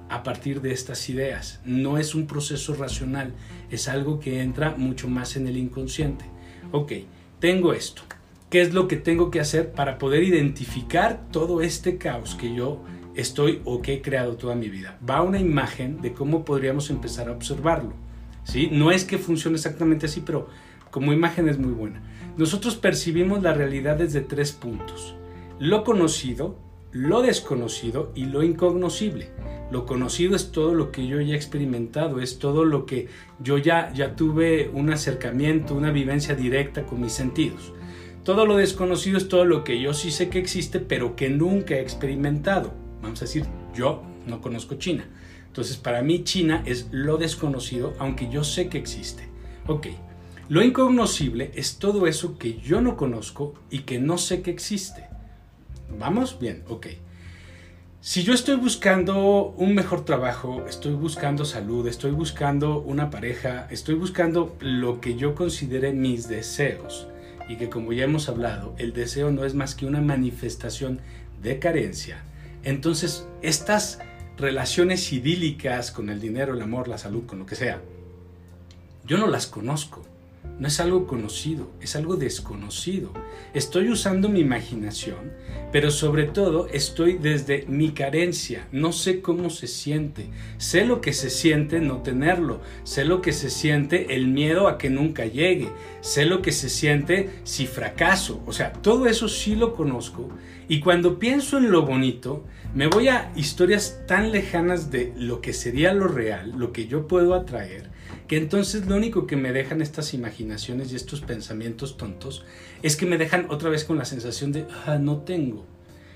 a 0.08 0.22
partir 0.22 0.60
de 0.60 0.70
estas 0.70 1.08
ideas. 1.08 1.60
No 1.64 1.98
es 1.98 2.14
un 2.14 2.28
proceso 2.28 2.74
racional, 2.74 3.32
es 3.68 3.88
algo 3.88 4.20
que 4.20 4.40
entra 4.40 4.76
mucho 4.76 5.08
más 5.08 5.34
en 5.34 5.48
el 5.48 5.56
inconsciente. 5.56 6.24
Ok, 6.70 6.92
tengo 7.40 7.72
esto. 7.72 8.02
¿Qué 8.50 8.60
es 8.60 8.72
lo 8.72 8.86
que 8.86 8.98
tengo 8.98 9.32
que 9.32 9.40
hacer 9.40 9.72
para 9.72 9.98
poder 9.98 10.22
identificar 10.22 11.22
todo 11.32 11.60
este 11.60 11.98
caos 11.98 12.36
que 12.36 12.54
yo 12.54 12.84
estoy 13.14 13.60
o 13.64 13.82
que 13.82 13.94
he 13.94 14.02
creado 14.02 14.36
toda 14.36 14.54
mi 14.54 14.68
vida. 14.68 14.98
Va 15.08 15.22
una 15.22 15.38
imagen 15.38 16.00
de 16.00 16.12
cómo 16.12 16.44
podríamos 16.44 16.90
empezar 16.90 17.28
a 17.28 17.32
observarlo. 17.32 17.92
¿sí? 18.44 18.68
No 18.72 18.90
es 18.90 19.04
que 19.04 19.18
funcione 19.18 19.56
exactamente 19.56 20.06
así, 20.06 20.22
pero 20.24 20.48
como 20.90 21.12
imagen 21.12 21.48
es 21.48 21.58
muy 21.58 21.72
buena. 21.72 22.02
Nosotros 22.36 22.76
percibimos 22.76 23.42
la 23.42 23.54
realidad 23.54 23.96
desde 23.96 24.20
tres 24.20 24.52
puntos. 24.52 25.14
Lo 25.58 25.84
conocido, 25.84 26.56
lo 26.92 27.22
desconocido 27.22 28.12
y 28.14 28.26
lo 28.26 28.42
incognoscible. 28.42 29.30
Lo 29.70 29.86
conocido 29.86 30.36
es 30.36 30.52
todo 30.52 30.74
lo 30.74 30.92
que 30.92 31.06
yo 31.06 31.20
ya 31.20 31.34
he 31.34 31.36
experimentado, 31.36 32.20
es 32.20 32.38
todo 32.38 32.64
lo 32.64 32.84
que 32.84 33.08
yo 33.38 33.56
ya, 33.56 33.92
ya 33.94 34.16
tuve 34.16 34.70
un 34.72 34.90
acercamiento, 34.90 35.74
una 35.74 35.90
vivencia 35.90 36.34
directa 36.34 36.84
con 36.84 37.00
mis 37.00 37.12
sentidos. 37.12 37.72
Todo 38.22 38.46
lo 38.46 38.56
desconocido 38.56 39.16
es 39.16 39.28
todo 39.28 39.44
lo 39.44 39.64
que 39.64 39.80
yo 39.80 39.94
sí 39.94 40.10
sé 40.10 40.28
que 40.28 40.38
existe, 40.38 40.78
pero 40.78 41.16
que 41.16 41.30
nunca 41.30 41.74
he 41.74 41.80
experimentado 41.80 42.81
vamos 43.02 43.20
a 43.20 43.24
decir, 43.24 43.44
yo 43.74 44.02
no 44.26 44.40
conozco 44.40 44.76
China. 44.76 45.04
Entonces, 45.46 45.76
para 45.76 46.02
mí 46.02 46.24
China 46.24 46.62
es 46.64 46.88
lo 46.92 47.18
desconocido, 47.18 47.92
aunque 47.98 48.30
yo 48.30 48.42
sé 48.44 48.68
que 48.68 48.78
existe. 48.78 49.28
Ok, 49.66 49.88
lo 50.48 50.62
incognoscible 50.62 51.50
es 51.54 51.78
todo 51.78 52.06
eso 52.06 52.38
que 52.38 52.58
yo 52.58 52.80
no 52.80 52.96
conozco 52.96 53.54
y 53.70 53.80
que 53.80 53.98
no 53.98 54.18
sé 54.18 54.42
que 54.42 54.50
existe. 54.50 55.08
¿Vamos? 55.98 56.38
Bien, 56.38 56.64
ok. 56.68 56.86
Si 58.00 58.24
yo 58.24 58.34
estoy 58.34 58.56
buscando 58.56 59.54
un 59.56 59.74
mejor 59.74 60.04
trabajo, 60.04 60.64
estoy 60.68 60.94
buscando 60.94 61.44
salud, 61.44 61.86
estoy 61.86 62.10
buscando 62.10 62.80
una 62.80 63.10
pareja, 63.10 63.68
estoy 63.70 63.94
buscando 63.94 64.56
lo 64.58 65.00
que 65.00 65.14
yo 65.14 65.36
considere 65.36 65.92
mis 65.92 66.28
deseos, 66.28 67.06
y 67.48 67.56
que 67.56 67.68
como 67.68 67.92
ya 67.92 68.04
hemos 68.04 68.28
hablado, 68.28 68.74
el 68.78 68.92
deseo 68.92 69.30
no 69.30 69.44
es 69.44 69.54
más 69.54 69.76
que 69.76 69.86
una 69.86 70.00
manifestación 70.00 71.00
de 71.42 71.60
carencia, 71.60 72.24
entonces, 72.64 73.26
estas 73.42 73.98
relaciones 74.36 75.12
idílicas 75.12 75.90
con 75.90 76.08
el 76.10 76.20
dinero, 76.20 76.54
el 76.54 76.62
amor, 76.62 76.88
la 76.88 76.98
salud, 76.98 77.26
con 77.26 77.38
lo 77.38 77.46
que 77.46 77.56
sea, 77.56 77.82
yo 79.04 79.18
no 79.18 79.26
las 79.26 79.46
conozco. 79.46 80.04
No 80.58 80.68
es 80.68 80.78
algo 80.80 81.06
conocido, 81.06 81.72
es 81.80 81.96
algo 81.96 82.16
desconocido. 82.16 83.12
Estoy 83.52 83.90
usando 83.90 84.28
mi 84.28 84.40
imaginación, 84.40 85.32
pero 85.72 85.90
sobre 85.90 86.24
todo 86.24 86.68
estoy 86.68 87.18
desde 87.18 87.64
mi 87.66 87.90
carencia. 87.90 88.68
No 88.70 88.92
sé 88.92 89.20
cómo 89.20 89.50
se 89.50 89.66
siente. 89.66 90.28
Sé 90.58 90.84
lo 90.84 91.00
que 91.00 91.14
se 91.14 91.30
siente 91.30 91.80
no 91.80 92.02
tenerlo. 92.02 92.60
Sé 92.84 93.04
lo 93.04 93.22
que 93.22 93.32
se 93.32 93.50
siente 93.50 94.14
el 94.14 94.28
miedo 94.28 94.68
a 94.68 94.78
que 94.78 94.88
nunca 94.88 95.26
llegue. 95.26 95.68
Sé 96.00 96.26
lo 96.26 96.42
que 96.42 96.52
se 96.52 96.68
siente 96.68 97.30
si 97.44 97.66
fracaso. 97.66 98.42
O 98.46 98.52
sea, 98.52 98.72
todo 98.72 99.06
eso 99.06 99.28
sí 99.28 99.56
lo 99.56 99.74
conozco. 99.74 100.28
Y 100.68 100.80
cuando 100.80 101.18
pienso 101.18 101.58
en 101.58 101.70
lo 101.72 101.84
bonito, 101.84 102.44
me 102.74 102.86
voy 102.86 103.08
a 103.08 103.32
historias 103.34 104.02
tan 104.06 104.30
lejanas 104.30 104.90
de 104.90 105.12
lo 105.16 105.40
que 105.40 105.52
sería 105.52 105.92
lo 105.92 106.08
real, 106.08 106.52
lo 106.56 106.72
que 106.72 106.86
yo 106.86 107.08
puedo 107.08 107.34
atraer 107.34 107.91
que 108.26 108.36
entonces 108.36 108.86
lo 108.86 108.96
único 108.96 109.26
que 109.26 109.36
me 109.36 109.52
dejan 109.52 109.82
estas 109.82 110.14
imaginaciones 110.14 110.92
y 110.92 110.96
estos 110.96 111.20
pensamientos 111.20 111.96
tontos 111.96 112.44
es 112.82 112.96
que 112.96 113.06
me 113.06 113.18
dejan 113.18 113.46
otra 113.50 113.70
vez 113.70 113.84
con 113.84 113.98
la 113.98 114.04
sensación 114.04 114.52
de, 114.52 114.66
ah, 114.86 114.98
no 114.98 115.18
tengo. 115.18 115.66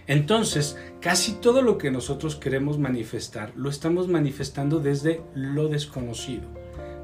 Entonces, 0.06 0.78
casi 1.00 1.32
todo 1.32 1.62
lo 1.62 1.78
que 1.78 1.90
nosotros 1.90 2.36
queremos 2.36 2.78
manifestar 2.78 3.52
lo 3.56 3.70
estamos 3.70 4.08
manifestando 4.08 4.78
desde 4.78 5.20
lo 5.34 5.68
desconocido. 5.68 6.44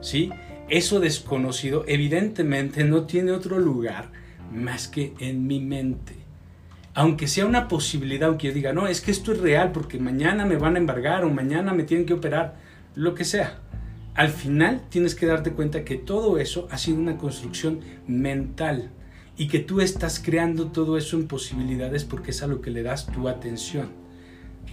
¿Sí? 0.01 0.31
Eso 0.69 1.01
desconocido 1.01 1.85
evidentemente 1.87 2.85
no 2.85 3.05
tiene 3.05 3.33
otro 3.33 3.59
lugar 3.59 4.11
más 4.53 4.89
que 4.89 5.15
en 5.19 5.47
mi 5.47 5.61
mente. 5.61 6.15
Aunque 6.95 7.27
sea 7.27 7.47
una 7.47 7.69
posibilidad, 7.69 8.29
aunque 8.29 8.49
yo 8.49 8.55
diga, 8.55 8.73
no, 8.73 8.87
es 8.87 9.01
que 9.01 9.11
esto 9.11 9.33
es 9.33 9.41
real 9.41 9.73
porque 9.73 9.99
mañana 9.99 10.45
me 10.45 10.57
van 10.57 10.77
a 10.77 10.79
embargar 10.79 11.25
o 11.25 11.31
mañana 11.31 11.73
me 11.73 11.85
tienen 11.85 12.07
que 12.07 12.15
operar, 12.15 12.57
lo 12.95 13.15
que 13.15 13.25
sea 13.25 13.63
al 14.15 14.29
final 14.29 14.83
tienes 14.91 15.15
que 15.15 15.27
darte 15.27 15.53
cuenta 15.53 15.85
que 15.85 15.97
todo 15.97 16.39
eso 16.39 16.69
ha 16.71 16.79
sido 16.79 16.99
una 16.99 17.17
construcción 17.17 17.81
mental 18.07 18.91
y 19.37 19.49
que 19.49 19.59
tú 19.59 19.81
estás 19.81 20.21
creando 20.21 20.69
todo 20.69 20.99
eso 20.99 21.17
en 21.17 21.27
posibilidades 21.27 22.05
porque 22.05 22.33
es 22.33 22.43
a 22.43 22.47
lo 22.47 22.61
que 22.61 22.71
le 22.71 22.83
das 22.83 23.07
tu 23.07 23.29
atención. 23.29 23.91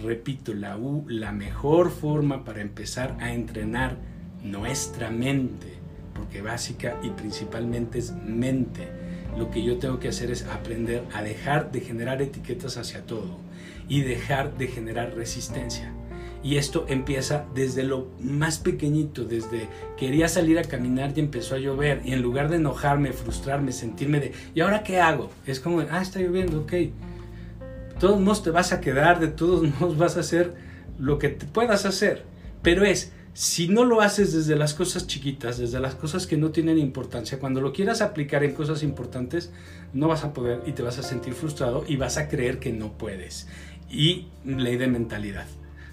Repito, 0.02 0.52
la, 0.54 0.76
U, 0.76 1.06
la 1.08 1.32
mejor 1.32 1.90
forma 1.90 2.44
para 2.44 2.60
empezar 2.60 3.16
a 3.20 3.32
entrenar 3.32 3.96
nuestra 4.42 5.10
mente, 5.10 5.74
porque 6.14 6.42
básica 6.42 6.98
y 7.02 7.10
principalmente 7.10 7.98
es 7.98 8.12
mente. 8.12 8.88
Lo 9.38 9.50
que 9.50 9.62
yo 9.62 9.78
tengo 9.78 9.98
que 9.98 10.08
hacer 10.08 10.30
es 10.30 10.44
aprender 10.44 11.04
a 11.14 11.22
dejar 11.22 11.72
de 11.72 11.80
generar 11.80 12.20
etiquetas 12.20 12.76
hacia 12.76 13.06
todo 13.06 13.38
y 13.88 14.02
dejar 14.02 14.56
de 14.58 14.68
generar 14.68 15.14
resistencia. 15.14 15.92
Y 16.42 16.56
esto 16.56 16.86
empieza 16.88 17.44
desde 17.54 17.84
lo 17.84 18.08
más 18.20 18.58
pequeñito, 18.58 19.24
desde 19.24 19.68
quería 19.96 20.26
salir 20.28 20.58
a 20.58 20.62
caminar 20.62 21.12
y 21.14 21.20
empezó 21.20 21.54
a 21.54 21.58
llover. 21.58 22.00
Y 22.04 22.12
en 22.12 22.22
lugar 22.22 22.48
de 22.48 22.56
enojarme, 22.56 23.12
frustrarme, 23.12 23.72
sentirme 23.72 24.20
de, 24.20 24.32
¿y 24.54 24.60
ahora 24.60 24.82
qué 24.82 25.00
hago? 25.00 25.30
Es 25.46 25.60
como, 25.60 25.80
ah, 25.80 26.00
está 26.00 26.20
lloviendo, 26.20 26.60
ok. 26.60 26.72
De 26.72 26.92
todos 27.98 28.20
modos 28.20 28.42
te 28.42 28.50
vas 28.50 28.72
a 28.72 28.80
quedar, 28.80 29.20
de 29.20 29.28
todos 29.28 29.62
modos 29.80 29.98
vas 29.98 30.16
a 30.16 30.20
hacer 30.20 30.54
lo 30.98 31.18
que 31.18 31.28
te 31.28 31.44
puedas 31.44 31.84
hacer. 31.84 32.24
Pero 32.62 32.84
es, 32.84 33.12
si 33.34 33.68
no 33.68 33.84
lo 33.84 34.00
haces 34.00 34.32
desde 34.32 34.56
las 34.56 34.72
cosas 34.72 35.06
chiquitas, 35.06 35.58
desde 35.58 35.78
las 35.78 35.94
cosas 35.94 36.26
que 36.26 36.38
no 36.38 36.50
tienen 36.50 36.78
importancia, 36.78 37.38
cuando 37.38 37.60
lo 37.60 37.72
quieras 37.72 38.00
aplicar 38.00 38.44
en 38.44 38.54
cosas 38.54 38.82
importantes, 38.82 39.52
no 39.92 40.08
vas 40.08 40.24
a 40.24 40.32
poder 40.32 40.62
y 40.66 40.72
te 40.72 40.82
vas 40.82 40.98
a 40.98 41.02
sentir 41.02 41.34
frustrado 41.34 41.84
y 41.86 41.96
vas 41.96 42.16
a 42.16 42.28
creer 42.28 42.58
que 42.58 42.72
no 42.72 42.92
puedes. 42.96 43.46
Y 43.90 44.28
ley 44.44 44.76
de 44.76 44.88
mentalidad. 44.88 45.46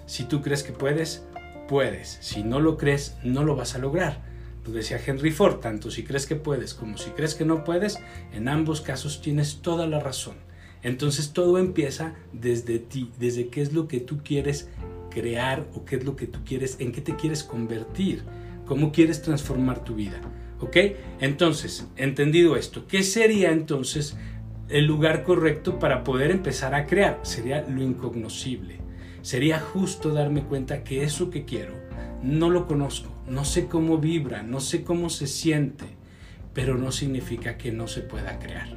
Si 0.08 0.24
tú 0.24 0.40
crees 0.40 0.62
que 0.62 0.72
puedes, 0.72 1.22
puedes. 1.68 2.16
Si 2.22 2.42
no 2.42 2.60
lo 2.60 2.78
crees, 2.78 3.18
no 3.22 3.44
lo 3.44 3.56
vas 3.56 3.74
a 3.74 3.78
lograr. 3.78 4.24
Lo 4.64 4.72
decía 4.72 4.98
Henry 5.04 5.30
Ford, 5.30 5.56
tanto 5.56 5.90
si 5.90 6.02
crees 6.02 6.24
que 6.24 6.34
puedes 6.34 6.72
como 6.72 6.96
si 6.96 7.10
crees 7.10 7.34
que 7.34 7.44
no 7.44 7.62
puedes, 7.62 7.98
en 8.32 8.48
ambos 8.48 8.80
casos 8.80 9.20
tienes 9.20 9.60
toda 9.60 9.86
la 9.86 10.00
razón. 10.00 10.36
Entonces 10.82 11.34
todo 11.34 11.58
empieza 11.58 12.14
desde 12.32 12.78
ti, 12.78 13.10
desde 13.18 13.48
qué 13.48 13.60
es 13.60 13.74
lo 13.74 13.86
que 13.86 14.00
tú 14.00 14.22
quieres 14.24 14.70
crear 15.10 15.66
o 15.74 15.84
qué 15.84 15.96
es 15.96 16.04
lo 16.04 16.16
que 16.16 16.26
tú 16.26 16.38
quieres, 16.42 16.76
en 16.80 16.90
qué 16.90 17.02
te 17.02 17.14
quieres 17.14 17.44
convertir, 17.44 18.22
cómo 18.64 18.92
quieres 18.92 19.20
transformar 19.20 19.84
tu 19.84 19.94
vida. 19.94 20.22
¿Ok? 20.60 20.76
Entonces, 21.20 21.86
entendido 21.96 22.56
esto, 22.56 22.86
¿qué 22.86 23.02
sería 23.02 23.52
entonces 23.52 24.16
el 24.70 24.86
lugar 24.86 25.22
correcto 25.22 25.78
para 25.78 26.02
poder 26.02 26.30
empezar 26.30 26.74
a 26.74 26.86
crear? 26.86 27.20
Sería 27.24 27.60
lo 27.68 27.82
incognoscible. 27.82 28.87
Sería 29.28 29.60
justo 29.60 30.14
darme 30.14 30.42
cuenta 30.42 30.82
que 30.84 31.02
eso 31.02 31.28
que 31.28 31.44
quiero 31.44 31.74
no 32.22 32.48
lo 32.48 32.66
conozco, 32.66 33.12
no 33.28 33.44
sé 33.44 33.66
cómo 33.66 33.98
vibra, 33.98 34.42
no 34.42 34.58
sé 34.58 34.84
cómo 34.84 35.10
se 35.10 35.26
siente, 35.26 35.84
pero 36.54 36.78
no 36.78 36.92
significa 36.92 37.58
que 37.58 37.70
no 37.70 37.88
se 37.88 38.00
pueda 38.00 38.38
crear. 38.38 38.70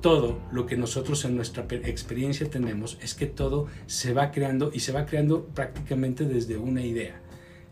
Todo 0.00 0.40
lo 0.50 0.66
que 0.66 0.76
nosotros 0.76 1.24
en 1.24 1.36
nuestra 1.36 1.68
experiencia 1.70 2.50
tenemos 2.50 2.98
es 3.00 3.14
que 3.14 3.26
todo 3.26 3.68
se 3.86 4.12
va 4.12 4.32
creando 4.32 4.72
y 4.74 4.80
se 4.80 4.90
va 4.90 5.06
creando 5.06 5.44
prácticamente 5.44 6.24
desde 6.24 6.56
una 6.56 6.82
idea. 6.82 7.22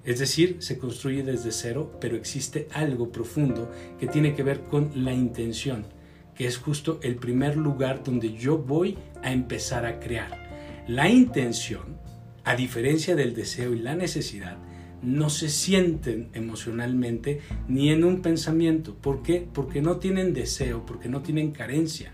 Es 0.04 0.21
decir, 0.21 0.59
se 0.61 0.78
construye 0.78 1.25
desde 1.25 1.50
cero, 1.50 1.99
pero 2.00 2.14
existe 2.14 2.68
algo 2.75 3.11
profundo 3.11 3.73
que 3.99 4.06
tiene 4.06 4.37
que 4.37 4.44
ver 4.44 4.61
con 4.61 4.92
la 4.94 5.12
intención, 5.12 5.88
que 6.37 6.47
es 6.47 6.59
justo 6.59 7.00
el 7.02 7.16
primer 7.16 7.56
lugar 7.56 8.04
donde 8.04 8.35
yo 8.35 8.56
voy 8.56 8.99
a 9.21 9.33
empezar 9.33 9.85
a 9.85 9.99
crear. 9.99 10.43
La 10.87 11.09
intención 11.09 12.05
a 12.45 12.57
diferencia 12.57 13.17
del 13.17 13.35
deseo 13.35 13.75
y 13.75 13.79
la 13.79 13.97
necesidad, 13.97 14.59
no 15.03 15.29
se 15.29 15.49
sienten 15.49 16.29
emocionalmente 16.35 17.41
ni 17.69 17.91
en 17.91 18.05
un 18.05 18.23
pensamiento. 18.23 18.95
¿Por 18.95 19.23
qué? 19.23 19.47
Porque 19.53 19.83
no 19.83 19.97
tienen 19.97 20.33
deseo, 20.35 20.85
porque 20.87 21.09
no 21.09 21.23
tienen 21.23 21.53
carencia, 21.53 22.12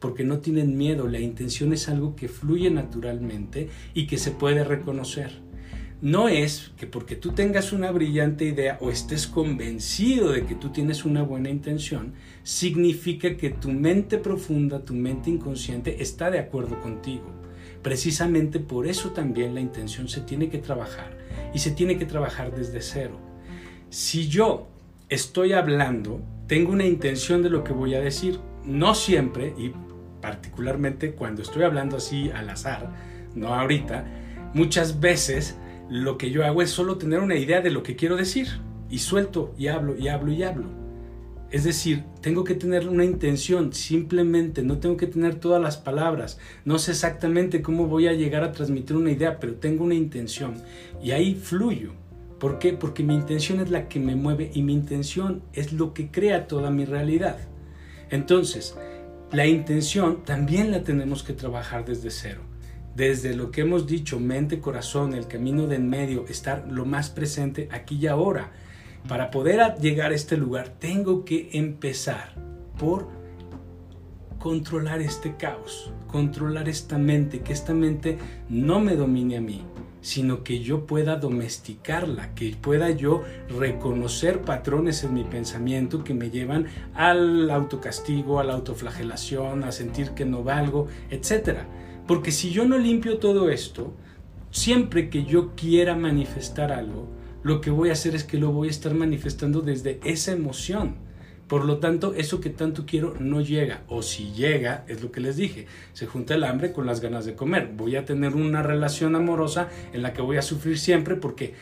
porque 0.00 0.24
no 0.24 0.38
tienen 0.38 0.76
miedo. 0.76 1.08
La 1.08 1.20
intención 1.20 1.72
es 1.72 1.88
algo 1.88 2.16
que 2.16 2.28
fluye 2.28 2.70
naturalmente 2.70 3.68
y 3.94 4.06
que 4.06 4.18
se 4.18 4.30
puede 4.30 4.64
reconocer. 4.64 5.44
No 6.02 6.28
es 6.28 6.72
que 6.76 6.86
porque 6.86 7.16
tú 7.16 7.32
tengas 7.32 7.72
una 7.72 7.90
brillante 7.90 8.44
idea 8.44 8.76
o 8.82 8.90
estés 8.90 9.26
convencido 9.26 10.32
de 10.32 10.44
que 10.44 10.54
tú 10.54 10.68
tienes 10.70 11.06
una 11.06 11.22
buena 11.22 11.48
intención, 11.48 12.12
significa 12.42 13.36
que 13.38 13.48
tu 13.48 13.70
mente 13.70 14.18
profunda, 14.18 14.84
tu 14.84 14.92
mente 14.92 15.30
inconsciente 15.30 16.02
está 16.02 16.30
de 16.30 16.38
acuerdo 16.38 16.80
contigo. 16.82 17.45
Precisamente 17.86 18.58
por 18.58 18.88
eso 18.88 19.12
también 19.12 19.54
la 19.54 19.60
intención 19.60 20.08
se 20.08 20.20
tiene 20.20 20.48
que 20.48 20.58
trabajar 20.58 21.16
y 21.54 21.60
se 21.60 21.70
tiene 21.70 21.96
que 21.96 22.04
trabajar 22.04 22.52
desde 22.52 22.82
cero. 22.82 23.16
Si 23.90 24.26
yo 24.26 24.66
estoy 25.08 25.52
hablando, 25.52 26.20
tengo 26.48 26.72
una 26.72 26.84
intención 26.84 27.44
de 27.44 27.48
lo 27.48 27.62
que 27.62 27.72
voy 27.72 27.94
a 27.94 28.00
decir, 28.00 28.40
no 28.64 28.96
siempre 28.96 29.54
y 29.56 29.70
particularmente 30.20 31.12
cuando 31.12 31.42
estoy 31.42 31.62
hablando 31.62 31.98
así 31.98 32.28
al 32.34 32.50
azar, 32.50 32.90
no 33.36 33.54
ahorita, 33.54 34.04
muchas 34.52 34.98
veces 34.98 35.56
lo 35.88 36.18
que 36.18 36.32
yo 36.32 36.44
hago 36.44 36.62
es 36.62 36.70
solo 36.70 36.98
tener 36.98 37.20
una 37.20 37.36
idea 37.36 37.60
de 37.60 37.70
lo 37.70 37.84
que 37.84 37.94
quiero 37.94 38.16
decir 38.16 38.48
y 38.90 38.98
suelto 38.98 39.54
y 39.56 39.68
hablo 39.68 39.96
y 39.96 40.08
hablo 40.08 40.32
y 40.32 40.42
hablo. 40.42 40.85
Es 41.50 41.62
decir, 41.62 42.04
tengo 42.22 42.42
que 42.42 42.54
tener 42.54 42.88
una 42.88 43.04
intención, 43.04 43.72
simplemente, 43.72 44.62
no 44.62 44.78
tengo 44.78 44.96
que 44.96 45.06
tener 45.06 45.36
todas 45.36 45.62
las 45.62 45.76
palabras, 45.76 46.38
no 46.64 46.78
sé 46.78 46.90
exactamente 46.90 47.62
cómo 47.62 47.86
voy 47.86 48.08
a 48.08 48.14
llegar 48.14 48.42
a 48.42 48.50
transmitir 48.50 48.96
una 48.96 49.12
idea, 49.12 49.38
pero 49.38 49.54
tengo 49.54 49.84
una 49.84 49.94
intención 49.94 50.54
y 51.00 51.12
ahí 51.12 51.34
fluyo. 51.36 51.92
¿Por 52.40 52.58
qué? 52.58 52.72
Porque 52.72 53.02
mi 53.02 53.14
intención 53.14 53.60
es 53.60 53.70
la 53.70 53.88
que 53.88 54.00
me 54.00 54.16
mueve 54.16 54.50
y 54.52 54.62
mi 54.62 54.72
intención 54.74 55.42
es 55.52 55.72
lo 55.72 55.94
que 55.94 56.10
crea 56.10 56.48
toda 56.48 56.70
mi 56.70 56.84
realidad. 56.84 57.38
Entonces, 58.10 58.76
la 59.32 59.46
intención 59.46 60.24
también 60.24 60.70
la 60.70 60.82
tenemos 60.82 61.22
que 61.22 61.32
trabajar 61.32 61.84
desde 61.84 62.10
cero. 62.10 62.42
Desde 62.94 63.34
lo 63.34 63.50
que 63.50 63.62
hemos 63.62 63.86
dicho, 63.86 64.18
mente, 64.18 64.60
corazón, 64.60 65.14
el 65.14 65.28
camino 65.28 65.66
de 65.66 65.76
en 65.76 65.88
medio, 65.88 66.26
estar 66.28 66.66
lo 66.70 66.84
más 66.84 67.08
presente 67.08 67.68
aquí 67.70 67.96
y 67.96 68.06
ahora 68.06 68.52
para 69.08 69.30
poder 69.30 69.74
llegar 69.80 70.12
a 70.12 70.14
este 70.14 70.36
lugar, 70.36 70.68
tengo 70.78 71.24
que 71.24 71.50
empezar 71.52 72.34
por 72.78 73.08
controlar 74.38 75.00
este 75.00 75.36
caos, 75.36 75.92
controlar 76.06 76.68
esta 76.68 76.98
mente, 76.98 77.40
que 77.40 77.52
esta 77.52 77.74
mente 77.74 78.18
no 78.48 78.80
me 78.80 78.94
domine 78.94 79.38
a 79.38 79.40
mí, 79.40 79.62
sino 80.00 80.44
que 80.44 80.60
yo 80.60 80.86
pueda 80.86 81.16
domesticarla, 81.16 82.34
que 82.34 82.54
pueda 82.54 82.90
yo 82.90 83.24
reconocer 83.48 84.42
patrones 84.42 85.02
en 85.02 85.14
mi 85.14 85.24
pensamiento 85.24 86.04
que 86.04 86.14
me 86.14 86.30
llevan 86.30 86.66
al 86.94 87.50
autocastigo, 87.50 88.38
a 88.38 88.44
la 88.44 88.54
autoflagelación, 88.54 89.64
a 89.64 89.72
sentir 89.72 90.10
que 90.10 90.24
no 90.24 90.44
valgo, 90.44 90.86
etc. 91.10 91.60
Porque 92.06 92.30
si 92.30 92.50
yo 92.50 92.64
no 92.66 92.78
limpio 92.78 93.18
todo 93.18 93.50
esto, 93.50 93.94
siempre 94.50 95.10
que 95.10 95.24
yo 95.24 95.56
quiera 95.56 95.96
manifestar 95.96 96.70
algo, 96.70 97.15
lo 97.46 97.60
que 97.60 97.70
voy 97.70 97.90
a 97.90 97.92
hacer 97.92 98.16
es 98.16 98.24
que 98.24 98.38
lo 98.38 98.50
voy 98.50 98.66
a 98.66 98.72
estar 98.72 98.92
manifestando 98.92 99.60
desde 99.60 100.00
esa 100.02 100.32
emoción. 100.32 100.96
Por 101.46 101.64
lo 101.64 101.78
tanto, 101.78 102.12
eso 102.14 102.40
que 102.40 102.50
tanto 102.50 102.86
quiero 102.86 103.14
no 103.20 103.40
llega. 103.40 103.84
O 103.86 104.02
si 104.02 104.32
llega, 104.32 104.84
es 104.88 105.00
lo 105.00 105.12
que 105.12 105.20
les 105.20 105.36
dije, 105.36 105.68
se 105.92 106.06
junta 106.06 106.34
el 106.34 106.42
hambre 106.42 106.72
con 106.72 106.86
las 106.86 107.00
ganas 107.00 107.24
de 107.24 107.36
comer. 107.36 107.70
Voy 107.76 107.94
a 107.94 108.04
tener 108.04 108.34
una 108.34 108.64
relación 108.64 109.14
amorosa 109.14 109.68
en 109.92 110.02
la 110.02 110.12
que 110.12 110.22
voy 110.22 110.38
a 110.38 110.42
sufrir 110.42 110.76
siempre 110.76 111.14
porque, 111.14 111.54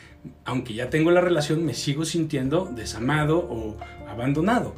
aunque 0.46 0.72
ya 0.72 0.88
tengo 0.88 1.10
la 1.10 1.20
relación, 1.20 1.66
me 1.66 1.74
sigo 1.74 2.06
sintiendo 2.06 2.72
desamado 2.74 3.40
o 3.40 3.76
abandonado. 4.08 4.74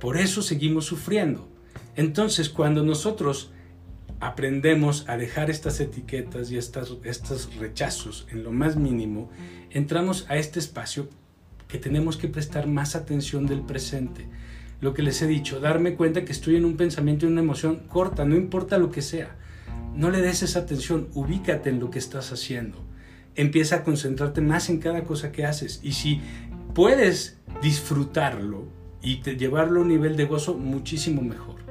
Por 0.00 0.16
eso 0.16 0.42
seguimos 0.42 0.84
sufriendo. 0.84 1.46
Entonces, 1.94 2.48
cuando 2.48 2.82
nosotros 2.82 3.52
aprendemos 4.20 5.08
a 5.08 5.16
dejar 5.16 5.50
estas 5.50 5.80
etiquetas 5.80 6.50
y 6.52 6.58
estas, 6.58 6.92
estos 7.04 7.56
rechazos 7.56 8.26
en 8.30 8.44
lo 8.44 8.52
más 8.52 8.76
mínimo, 8.76 9.30
entramos 9.70 10.26
a 10.28 10.36
este 10.36 10.58
espacio 10.58 11.08
que 11.68 11.78
tenemos 11.78 12.16
que 12.16 12.28
prestar 12.28 12.66
más 12.66 12.94
atención 12.94 13.46
del 13.46 13.62
presente. 13.62 14.28
Lo 14.80 14.92
que 14.94 15.02
les 15.02 15.20
he 15.22 15.26
dicho, 15.26 15.60
darme 15.60 15.94
cuenta 15.94 16.24
que 16.24 16.32
estoy 16.32 16.56
en 16.56 16.64
un 16.64 16.76
pensamiento 16.76 17.26
y 17.26 17.30
una 17.30 17.40
emoción 17.40 17.80
corta, 17.88 18.24
no 18.24 18.36
importa 18.36 18.78
lo 18.78 18.90
que 18.90 19.02
sea. 19.02 19.36
No 19.94 20.10
le 20.10 20.20
des 20.20 20.42
esa 20.42 20.60
atención, 20.60 21.08
ubícate 21.14 21.70
en 21.70 21.80
lo 21.80 21.90
que 21.90 21.98
estás 21.98 22.32
haciendo. 22.32 22.78
Empieza 23.36 23.76
a 23.76 23.84
concentrarte 23.84 24.40
más 24.40 24.68
en 24.68 24.78
cada 24.78 25.04
cosa 25.04 25.32
que 25.32 25.46
haces. 25.46 25.80
Y 25.82 25.92
si 25.92 26.20
puedes 26.74 27.38
disfrutarlo 27.62 28.68
y 29.02 29.22
llevarlo 29.22 29.80
a 29.80 29.82
un 29.82 29.88
nivel 29.88 30.16
de 30.16 30.26
gozo, 30.26 30.54
muchísimo 30.54 31.22
mejor. 31.22 31.69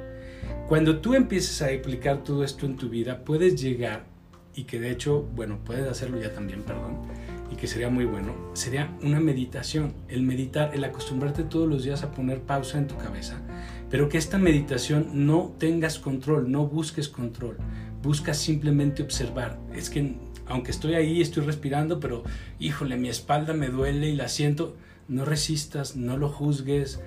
Cuando 0.70 1.00
tú 1.00 1.16
empieces 1.16 1.64
a 1.64 1.74
aplicar 1.74 2.24
todo 2.24 2.44
esto 2.44 2.68
en 2.68 2.78
tu 2.78 2.90
vida, 2.90 3.26
puedes 3.26 3.60
llegar, 3.60 4.06
y 4.54 4.66
que 4.66 4.80
de 4.80 4.92
hecho, 4.92 5.24
bueno, 5.36 5.58
puedes 5.66 5.88
hacerlo 5.88 6.22
ya 6.22 6.32
también, 6.32 6.62
perdón, 6.62 7.08
y 7.52 7.56
que 7.56 7.66
sería 7.66 7.90
muy 7.90 8.06
bueno, 8.06 8.36
sería 8.54 8.96
una 9.02 9.20
meditación. 9.20 9.96
El 10.10 10.22
meditar, 10.22 10.76
el 10.76 10.84
acostumbrarte 10.84 11.44
todos 11.44 11.68
los 11.68 11.84
días 11.86 12.04
a 12.04 12.12
poner 12.12 12.42
pausa 12.42 12.78
en 12.78 12.86
tu 12.86 12.96
cabeza, 12.98 13.42
pero 13.90 14.10
que 14.10 14.20
esta 14.20 14.38
meditación 14.38 15.26
no 15.26 15.56
tengas 15.58 15.98
control, 15.98 16.52
no 16.52 16.68
busques 16.68 17.10
control, 17.10 17.58
buscas 18.04 18.38
simplemente 18.38 19.02
observar. 19.02 19.58
Es 19.74 19.90
que 19.90 20.18
aunque 20.46 20.70
estoy 20.70 20.94
ahí, 20.94 21.20
estoy 21.20 21.46
respirando, 21.46 22.00
pero 22.00 22.24
híjole, 22.60 22.96
mi 22.96 23.10
espalda 23.10 23.56
me 23.56 23.70
duele 23.70 24.08
y 24.10 24.16
la 24.16 24.28
siento. 24.28 24.78
No 25.08 25.26
resistas, 25.26 25.96
no 25.96 26.16
lo 26.16 26.30
juzgues, 26.30 27.02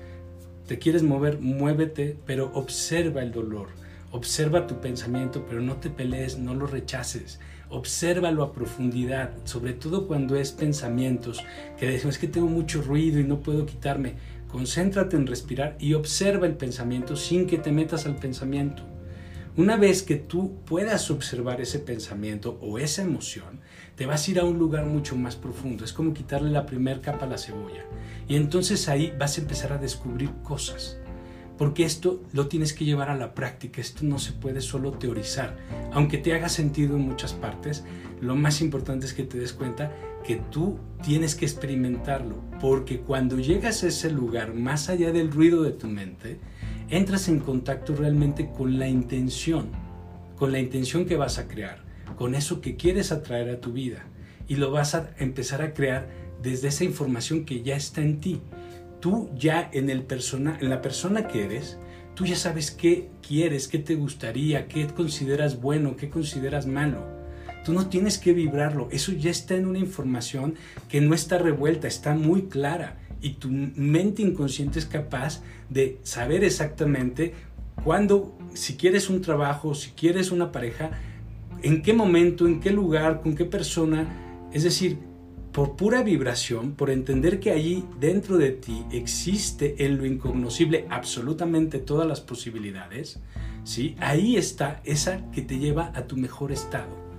te 0.72 0.78
quieres 0.78 1.02
mover, 1.02 1.38
muévete, 1.38 2.16
pero 2.24 2.50
observa 2.54 3.20
el 3.20 3.30
dolor, 3.30 3.66
observa 4.10 4.66
tu 4.66 4.80
pensamiento, 4.80 5.44
pero 5.46 5.60
no 5.60 5.76
te 5.76 5.90
pelees, 5.90 6.38
no 6.38 6.54
lo 6.54 6.66
rechaces. 6.66 7.40
Obsérvalo 7.68 8.42
a 8.42 8.54
profundidad, 8.54 9.34
sobre 9.44 9.74
todo 9.74 10.06
cuando 10.06 10.34
es 10.34 10.50
pensamientos 10.50 11.44
que 11.78 11.90
decimos 11.90 12.14
es 12.14 12.20
que 12.22 12.26
tengo 12.26 12.46
mucho 12.46 12.80
ruido 12.80 13.20
y 13.20 13.24
no 13.24 13.40
puedo 13.40 13.66
quitarme. 13.66 14.14
Concéntrate 14.48 15.14
en 15.14 15.26
respirar 15.26 15.76
y 15.78 15.92
observa 15.92 16.46
el 16.46 16.54
pensamiento 16.54 17.16
sin 17.16 17.46
que 17.46 17.58
te 17.58 17.70
metas 17.70 18.06
al 18.06 18.16
pensamiento. 18.16 18.91
Una 19.54 19.76
vez 19.76 20.02
que 20.02 20.16
tú 20.16 20.54
puedas 20.64 21.10
observar 21.10 21.60
ese 21.60 21.78
pensamiento 21.78 22.58
o 22.62 22.78
esa 22.78 23.02
emoción, 23.02 23.60
te 23.96 24.06
vas 24.06 24.26
a 24.26 24.30
ir 24.30 24.40
a 24.40 24.44
un 24.44 24.58
lugar 24.58 24.86
mucho 24.86 25.14
más 25.14 25.36
profundo. 25.36 25.84
Es 25.84 25.92
como 25.92 26.14
quitarle 26.14 26.50
la 26.50 26.64
primera 26.64 27.02
capa 27.02 27.26
a 27.26 27.28
la 27.28 27.36
cebolla. 27.36 27.84
Y 28.28 28.36
entonces 28.36 28.88
ahí 28.88 29.12
vas 29.18 29.36
a 29.36 29.42
empezar 29.42 29.74
a 29.74 29.76
descubrir 29.76 30.30
cosas. 30.42 30.96
Porque 31.58 31.84
esto 31.84 32.22
lo 32.32 32.48
tienes 32.48 32.72
que 32.72 32.86
llevar 32.86 33.10
a 33.10 33.16
la 33.16 33.34
práctica, 33.34 33.82
esto 33.82 34.06
no 34.06 34.18
se 34.18 34.32
puede 34.32 34.62
solo 34.62 34.92
teorizar. 34.92 35.58
Aunque 35.92 36.16
te 36.16 36.32
haga 36.32 36.48
sentido 36.48 36.96
en 36.96 37.02
muchas 37.02 37.34
partes, 37.34 37.84
lo 38.22 38.36
más 38.36 38.62
importante 38.62 39.04
es 39.04 39.12
que 39.12 39.24
te 39.24 39.38
des 39.38 39.52
cuenta 39.52 39.92
que 40.24 40.36
tú 40.36 40.78
tienes 41.02 41.34
que 41.34 41.44
experimentarlo. 41.44 42.36
Porque 42.58 43.00
cuando 43.00 43.38
llegas 43.38 43.82
a 43.82 43.88
ese 43.88 44.10
lugar, 44.10 44.54
más 44.54 44.88
allá 44.88 45.12
del 45.12 45.30
ruido 45.30 45.62
de 45.62 45.72
tu 45.72 45.88
mente, 45.88 46.40
entras 46.92 47.28
en 47.28 47.40
contacto 47.40 47.96
realmente 47.96 48.50
con 48.50 48.78
la 48.78 48.86
intención, 48.86 49.70
con 50.36 50.52
la 50.52 50.58
intención 50.58 51.06
que 51.06 51.16
vas 51.16 51.38
a 51.38 51.48
crear, 51.48 51.82
con 52.16 52.34
eso 52.34 52.60
que 52.60 52.76
quieres 52.76 53.12
atraer 53.12 53.48
a 53.48 53.60
tu 53.62 53.72
vida 53.72 54.04
y 54.46 54.56
lo 54.56 54.70
vas 54.70 54.94
a 54.94 55.08
empezar 55.18 55.62
a 55.62 55.72
crear 55.72 56.10
desde 56.42 56.68
esa 56.68 56.84
información 56.84 57.46
que 57.46 57.62
ya 57.62 57.76
está 57.76 58.02
en 58.02 58.20
ti. 58.20 58.42
Tú 59.00 59.30
ya 59.34 59.70
en, 59.72 59.88
el 59.88 60.02
persona, 60.02 60.58
en 60.60 60.68
la 60.68 60.82
persona 60.82 61.28
que 61.28 61.46
eres, 61.46 61.78
tú 62.14 62.26
ya 62.26 62.36
sabes 62.36 62.70
qué 62.70 63.08
quieres, 63.26 63.68
qué 63.68 63.78
te 63.78 63.94
gustaría, 63.94 64.68
qué 64.68 64.86
consideras 64.88 65.62
bueno, 65.62 65.96
qué 65.96 66.10
consideras 66.10 66.66
malo. 66.66 67.06
Tú 67.64 67.72
no 67.72 67.86
tienes 67.86 68.18
que 68.18 68.34
vibrarlo, 68.34 68.88
eso 68.90 69.12
ya 69.12 69.30
está 69.30 69.54
en 69.54 69.66
una 69.66 69.78
información 69.78 70.56
que 70.90 71.00
no 71.00 71.14
está 71.14 71.38
revuelta, 71.38 71.88
está 71.88 72.14
muy 72.14 72.48
clara 72.48 72.98
y 73.22 73.34
tu 73.34 73.48
mente 73.48 74.20
inconsciente 74.22 74.78
es 74.78 74.86
capaz 74.86 75.42
de 75.70 75.98
saber 76.02 76.44
exactamente 76.44 77.32
cuándo, 77.84 78.36
si 78.52 78.76
quieres 78.76 79.08
un 79.08 79.22
trabajo, 79.22 79.74
si 79.74 79.90
quieres 79.90 80.30
una 80.30 80.52
pareja, 80.52 80.90
en 81.62 81.82
qué 81.82 81.92
momento, 81.92 82.46
en 82.46 82.60
qué 82.60 82.70
lugar, 82.70 83.22
con 83.22 83.34
qué 83.34 83.44
persona. 83.44 84.48
Es 84.52 84.64
decir, 84.64 84.98
por 85.52 85.76
pura 85.76 86.02
vibración, 86.02 86.72
por 86.72 86.90
entender 86.90 87.38
que 87.38 87.50
allí 87.50 87.84
dentro 88.00 88.38
de 88.38 88.50
ti 88.50 88.84
existe 88.90 89.84
en 89.84 89.98
lo 89.98 90.06
incognoscible 90.06 90.86
absolutamente 90.90 91.78
todas 91.78 92.08
las 92.08 92.20
posibilidades, 92.20 93.20
¿sí? 93.62 93.94
ahí 94.00 94.36
está 94.36 94.80
esa 94.84 95.30
que 95.30 95.42
te 95.42 95.58
lleva 95.58 95.92
a 95.94 96.06
tu 96.06 96.16
mejor 96.16 96.52
estado. 96.52 97.11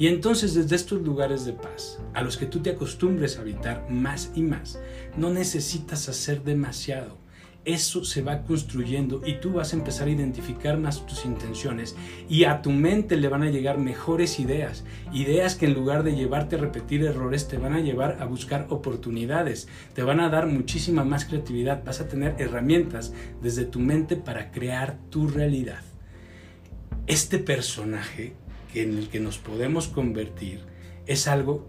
Y 0.00 0.06
entonces 0.06 0.54
desde 0.54 0.76
estos 0.76 1.02
lugares 1.02 1.44
de 1.44 1.52
paz, 1.52 1.98
a 2.14 2.22
los 2.22 2.38
que 2.38 2.46
tú 2.46 2.60
te 2.60 2.70
acostumbres 2.70 3.36
a 3.36 3.42
habitar 3.42 3.90
más 3.90 4.32
y 4.34 4.40
más, 4.40 4.80
no 5.14 5.28
necesitas 5.28 6.08
hacer 6.08 6.42
demasiado. 6.42 7.18
Eso 7.66 8.02
se 8.02 8.22
va 8.22 8.44
construyendo 8.44 9.20
y 9.26 9.40
tú 9.40 9.52
vas 9.52 9.74
a 9.74 9.76
empezar 9.76 10.08
a 10.08 10.12
identificar 10.12 10.78
más 10.78 11.04
tus 11.04 11.26
intenciones 11.26 11.96
y 12.30 12.44
a 12.44 12.62
tu 12.62 12.70
mente 12.70 13.18
le 13.18 13.28
van 13.28 13.42
a 13.42 13.50
llegar 13.50 13.76
mejores 13.76 14.40
ideas, 14.40 14.84
ideas 15.12 15.54
que 15.54 15.66
en 15.66 15.74
lugar 15.74 16.02
de 16.02 16.16
llevarte 16.16 16.56
a 16.56 16.60
repetir 16.60 17.04
errores 17.04 17.46
te 17.46 17.58
van 17.58 17.74
a 17.74 17.80
llevar 17.80 18.22
a 18.22 18.24
buscar 18.24 18.68
oportunidades, 18.70 19.68
te 19.92 20.02
van 20.02 20.20
a 20.20 20.30
dar 20.30 20.46
muchísima 20.46 21.04
más 21.04 21.26
creatividad, 21.26 21.84
vas 21.84 22.00
a 22.00 22.08
tener 22.08 22.36
herramientas 22.38 23.12
desde 23.42 23.66
tu 23.66 23.80
mente 23.80 24.16
para 24.16 24.50
crear 24.50 24.96
tu 25.10 25.28
realidad. 25.28 25.82
Este 27.06 27.38
personaje 27.38 28.39
en 28.74 28.96
el 28.96 29.08
que 29.08 29.20
nos 29.20 29.38
podemos 29.38 29.88
convertir 29.88 30.60
es 31.06 31.26
algo 31.26 31.66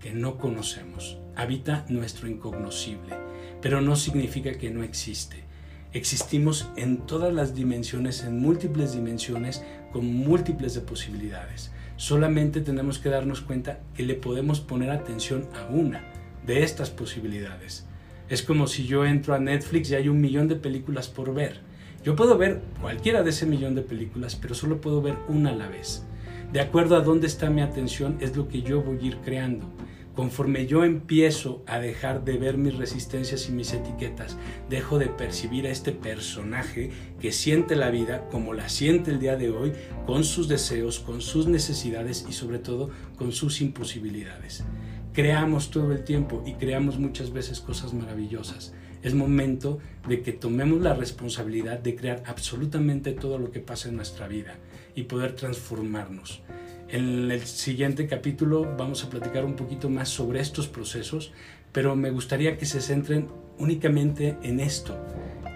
que 0.00 0.12
no 0.12 0.38
conocemos. 0.38 1.18
Habita 1.36 1.84
nuestro 1.88 2.28
incognoscible, 2.28 3.16
pero 3.60 3.80
no 3.80 3.96
significa 3.96 4.52
que 4.52 4.70
no 4.70 4.82
existe. 4.82 5.44
Existimos 5.92 6.70
en 6.76 6.98
todas 7.06 7.32
las 7.32 7.54
dimensiones, 7.54 8.22
en 8.22 8.40
múltiples 8.40 8.92
dimensiones, 8.92 9.64
con 9.92 10.06
múltiples 10.06 10.74
de 10.74 10.80
posibilidades. 10.80 11.72
Solamente 11.96 12.60
tenemos 12.60 12.98
que 12.98 13.10
darnos 13.10 13.40
cuenta 13.40 13.80
que 13.94 14.04
le 14.04 14.14
podemos 14.14 14.60
poner 14.60 14.90
atención 14.90 15.48
a 15.54 15.66
una 15.66 16.02
de 16.46 16.62
estas 16.62 16.90
posibilidades. 16.90 17.86
Es 18.28 18.42
como 18.42 18.68
si 18.68 18.86
yo 18.86 19.04
entro 19.04 19.34
a 19.34 19.40
Netflix 19.40 19.90
y 19.90 19.96
hay 19.96 20.08
un 20.08 20.20
millón 20.20 20.46
de 20.46 20.54
películas 20.54 21.08
por 21.08 21.34
ver. 21.34 21.60
Yo 22.04 22.16
puedo 22.16 22.38
ver 22.38 22.62
cualquiera 22.80 23.22
de 23.22 23.30
ese 23.30 23.44
millón 23.44 23.74
de 23.74 23.82
películas, 23.82 24.36
pero 24.36 24.54
solo 24.54 24.80
puedo 24.80 25.02
ver 25.02 25.16
una 25.28 25.50
a 25.50 25.54
la 25.54 25.68
vez. 25.68 26.06
De 26.52 26.60
acuerdo 26.60 26.96
a 26.96 27.00
dónde 27.00 27.28
está 27.28 27.48
mi 27.48 27.60
atención 27.60 28.18
es 28.20 28.36
lo 28.36 28.48
que 28.48 28.62
yo 28.62 28.82
voy 28.82 28.98
a 28.98 29.06
ir 29.06 29.16
creando. 29.18 29.70
Conforme 30.16 30.66
yo 30.66 30.82
empiezo 30.82 31.62
a 31.68 31.78
dejar 31.78 32.24
de 32.24 32.38
ver 32.38 32.58
mis 32.58 32.76
resistencias 32.76 33.48
y 33.48 33.52
mis 33.52 33.72
etiquetas, 33.72 34.36
dejo 34.68 34.98
de 34.98 35.06
percibir 35.06 35.68
a 35.68 35.70
este 35.70 35.92
personaje 35.92 36.90
que 37.20 37.30
siente 37.30 37.76
la 37.76 37.90
vida 37.90 38.26
como 38.32 38.52
la 38.52 38.68
siente 38.68 39.12
el 39.12 39.20
día 39.20 39.36
de 39.36 39.50
hoy, 39.50 39.72
con 40.06 40.24
sus 40.24 40.48
deseos, 40.48 40.98
con 40.98 41.20
sus 41.20 41.46
necesidades 41.46 42.26
y 42.28 42.32
sobre 42.32 42.58
todo 42.58 42.90
con 43.16 43.30
sus 43.30 43.60
imposibilidades. 43.60 44.64
Creamos 45.12 45.70
todo 45.70 45.92
el 45.92 46.02
tiempo 46.02 46.42
y 46.44 46.54
creamos 46.54 46.98
muchas 46.98 47.32
veces 47.32 47.60
cosas 47.60 47.94
maravillosas. 47.94 48.74
Es 49.02 49.14
momento 49.14 49.78
de 50.08 50.22
que 50.22 50.32
tomemos 50.32 50.80
la 50.80 50.94
responsabilidad 50.94 51.78
de 51.78 51.96
crear 51.96 52.22
absolutamente 52.26 53.12
todo 53.12 53.38
lo 53.38 53.50
que 53.50 53.60
pasa 53.60 53.88
en 53.88 53.96
nuestra 53.96 54.28
vida 54.28 54.56
y 54.94 55.04
poder 55.04 55.32
transformarnos. 55.32 56.42
En 56.88 57.30
el 57.30 57.40
siguiente 57.42 58.06
capítulo 58.06 58.76
vamos 58.76 59.04
a 59.04 59.10
platicar 59.10 59.44
un 59.44 59.56
poquito 59.56 59.88
más 59.88 60.08
sobre 60.08 60.40
estos 60.40 60.68
procesos, 60.68 61.32
pero 61.72 61.96
me 61.96 62.10
gustaría 62.10 62.58
que 62.58 62.66
se 62.66 62.80
centren 62.80 63.28
únicamente 63.58 64.36
en 64.42 64.60
esto 64.60 64.98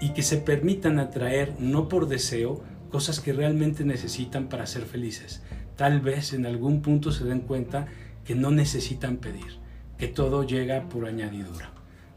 y 0.01 0.11
que 0.11 0.23
se 0.23 0.39
permitan 0.39 0.99
atraer, 0.99 1.55
no 1.59 1.89
por 1.89 2.09
deseo, 2.09 2.63
cosas 2.91 3.21
que 3.21 3.33
realmente 3.33 3.85
necesitan 3.85 4.49
para 4.49 4.67
ser 4.67 4.85
felices. 4.85 5.43
Tal 5.77 6.01
vez 6.01 6.33
en 6.33 6.47
algún 6.47 6.81
punto 6.81 7.11
se 7.11 7.25
den 7.25 7.41
cuenta 7.41 7.89
que 8.25 8.35
no 8.35 8.51
necesitan 8.53 9.17
pedir, 9.17 9.59
que 9.99 10.07
todo 10.07 10.45
llega 10.45 10.89
por 10.89 11.07
añadidura. 11.07 11.74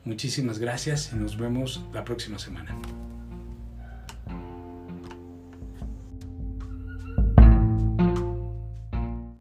Muchísimas 0.08 0.58
gracias 0.58 1.12
y 1.12 1.17
nos 1.17 1.38
vemos 1.38 1.84
la 1.93 2.06
próxima 2.06 2.39
semana. 2.39 2.74